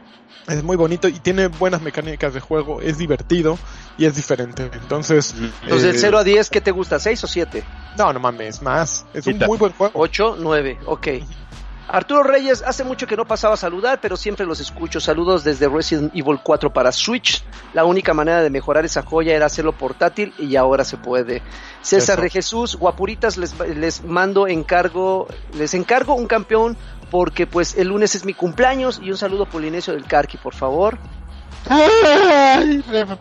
[0.48, 3.58] es muy bonito y tiene buenas mecánicas de juego, es divertido
[3.98, 4.70] y es diferente.
[4.74, 6.98] Entonces, Entonces del 0 a 10, ¿qué te gusta?
[6.98, 7.64] ¿6 o 7?
[7.98, 9.06] No, no mames, más.
[9.14, 10.00] Es un muy buen juego.
[10.00, 11.08] 8, 9, ok.
[11.92, 15.00] Arturo Reyes, hace mucho que no pasaba a saludar, pero siempre los escucho.
[15.00, 17.44] Saludos desde Resident Evil 4 para Switch.
[17.74, 21.42] La única manera de mejorar esa joya era hacerlo portátil y ahora se puede.
[21.82, 25.28] César de Jesús, guapuritas, les, les mando encargo,
[25.58, 26.78] les encargo un campeón
[27.10, 31.00] porque pues el lunes es mi cumpleaños y un saludo Polinesio del Carqui, por favor.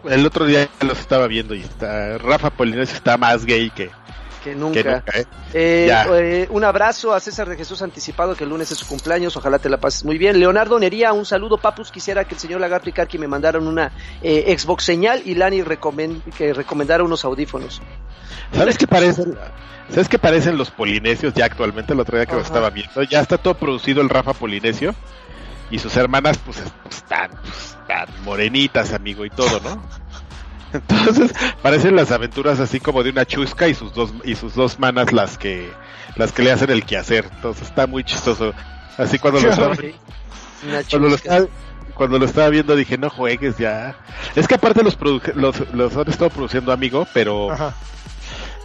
[0.09, 3.91] el otro día los estaba viendo y está Rafa Polinesio está más gay que
[4.43, 5.03] que nunca.
[5.15, 5.25] ¿eh?
[5.53, 9.37] Eh, eh, un abrazo a César de Jesús anticipado que el lunes es su cumpleaños,
[9.37, 10.39] ojalá te la pases muy bien.
[10.39, 11.59] Leonardo Nería, un saludo.
[11.59, 15.63] Papus, quisiera que el señor Lagarto y Carqui me mandaran una Xbox señal y Lani
[16.37, 17.83] que recomendara unos audífonos.
[18.53, 19.37] ¿Sabes qué parecen?
[19.91, 21.93] ¿Sabes qué parecen los polinesios ya actualmente?
[21.93, 23.03] El otro día que lo estaba viendo.
[23.05, 24.95] Ya está todo producido el Rafa Polinesio.
[25.71, 29.83] Y sus hermanas, pues, están, pues, están morenitas, amigo, y todo, ¿no?
[30.73, 34.79] Entonces, parecen las aventuras así como de una chusca y sus dos, y sus dos
[34.79, 35.71] manas las que,
[36.17, 37.29] las que le hacen el quehacer.
[37.35, 38.55] Entonces está muy chistoso.
[38.97, 39.77] Así cuando lo estaba,
[40.91, 41.47] cuando lo estaba,
[41.95, 43.97] cuando lo estaba viendo dije, no juegues ya.
[44.37, 44.97] Es que aparte los,
[45.35, 47.49] los, los han estado produciendo, amigo, pero,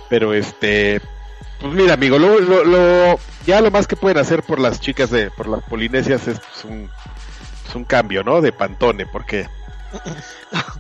[0.10, 1.02] pero este,
[1.60, 5.32] pues mira, amigo, lo, lo, ya lo más que pueden hacer por las chicas de,
[5.32, 6.90] por las polinesias es pues, un,
[7.64, 8.42] pues, un cambio, ¿no?
[8.42, 9.48] De pantone, porque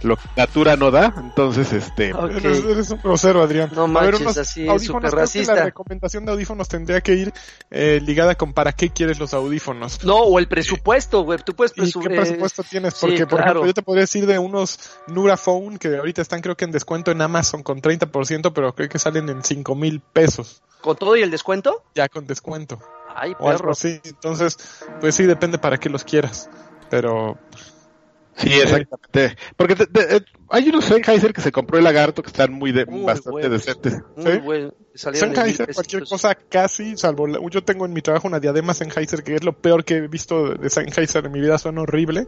[0.01, 3.71] lo que natura no da, entonces este eres, un grosero Adrián.
[3.73, 5.55] No manches, así super racista.
[5.55, 7.33] La recomendación de audífonos tendría que ir
[7.71, 10.03] eh, ligada con para qué quieres los audífonos.
[10.03, 12.95] No, o el presupuesto, güey, tú puedes ¿Y qué presupuesto tienes?
[12.99, 16.55] Porque por ejemplo, yo te podría decir de unos Nura Phone que ahorita están creo
[16.55, 20.61] que en descuento en Amazon con 30%, pero creo que salen en 5 mil pesos.
[20.81, 21.83] ¿Con todo y el descuento?
[21.95, 22.79] Ya con descuento.
[23.15, 23.73] Ay, perro.
[23.73, 24.57] Sí, entonces,
[24.99, 26.49] pues sí, depende para qué los quieras.
[26.89, 27.37] Pero
[28.35, 29.37] Sí, exactamente.
[29.55, 33.49] Porque eh, hay unos Sennheiser que se compró el lagarto que están muy, de, bastante
[33.49, 34.01] decentes.
[34.15, 39.35] Muy Sennheiser, cualquier cosa casi, salvo yo tengo en mi trabajo una diadema Sennheiser que
[39.35, 42.27] es lo peor que he visto de Sennheiser en mi vida, suena horrible,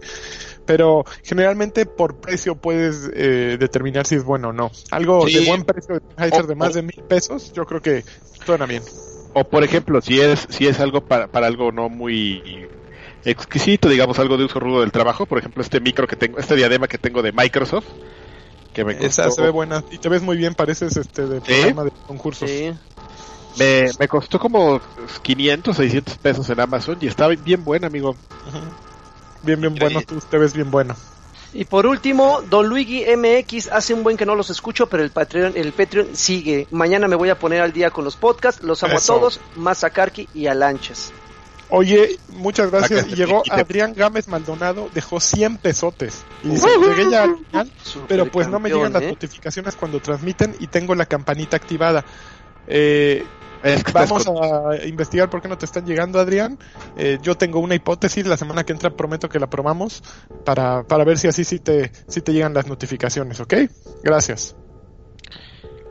[0.65, 4.71] pero generalmente por precio puedes eh, determinar si es bueno o no.
[4.91, 8.03] Algo de buen precio de Sennheiser de más de mil pesos, yo creo que
[8.45, 8.83] suena bien.
[9.33, 12.67] O por ejemplo, si es, si es algo para, para algo no muy
[13.26, 15.26] exquisito, digamos, algo de uso rudo del trabajo.
[15.26, 17.86] Por ejemplo, este micro que tengo, este diadema que tengo de Microsoft,
[18.73, 19.23] que me costó...
[19.23, 22.49] Esa se ve buena y te ves muy bien, pareces este de programa de concursos.
[22.49, 22.73] Sí.
[23.57, 24.82] Me, me costó como
[25.21, 28.15] 500, 600 pesos en Amazon y estaba bien buena, amigo.
[29.43, 30.95] Bien, bien bueno, tú te ves bien bueno.
[31.53, 35.11] Y por último, Don Luigi MX hace un buen que no los escucho, pero el
[35.11, 36.67] Patreon, el Patreon sigue.
[36.69, 38.61] Mañana me voy a poner al día con los podcasts.
[38.61, 41.13] Los amo a todos, más a Karki y a Lanchas.
[41.70, 43.07] Oye, muchas gracias.
[43.07, 46.24] Y llegó Adrián Gámez Maldonado, dejó 100 pesotes.
[46.43, 47.72] Y dice, llegué ya al final,
[48.07, 49.09] pero pues no me llegan las ¿eh?
[49.09, 52.05] notificaciones cuando transmiten y tengo la campanita activada.
[52.68, 53.26] Eh,
[53.93, 56.59] vamos a investigar por qué no te están llegando, Adrián.
[56.97, 60.03] Eh, yo tengo una hipótesis, la semana que entra prometo que la probamos
[60.43, 63.53] para, para ver si así sí te, sí te llegan las notificaciones, ¿ok?
[64.03, 64.55] Gracias.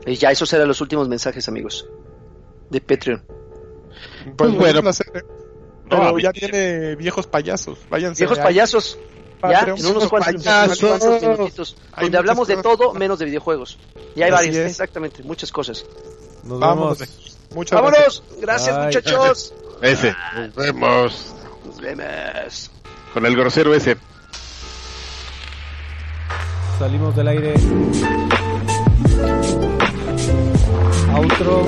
[0.05, 1.89] Y ya esos eran los últimos mensajes, amigos,
[2.69, 3.23] de Patreon.
[4.37, 5.25] Pues bueno, placer,
[5.89, 7.77] pero ya tiene viejos payasos.
[7.89, 8.97] Váyanse viejos payasos.
[9.43, 10.81] Ya, en unos cuantos,
[11.21, 13.77] minutitos, donde hablamos de todo menos de videojuegos.
[14.15, 15.85] Y hay varios, exactamente, muchas cosas.
[16.43, 17.03] Nos Vamos.
[17.53, 18.23] Muchas Vámonos.
[18.39, 19.53] Gracias, muchachos.
[19.81, 20.15] Ese.
[20.35, 21.35] Nos vemos.
[21.65, 22.71] Nos vemos.
[23.13, 23.97] Con el grosero ese.
[26.79, 27.53] Salimos del aire.
[31.13, 31.65] Outro.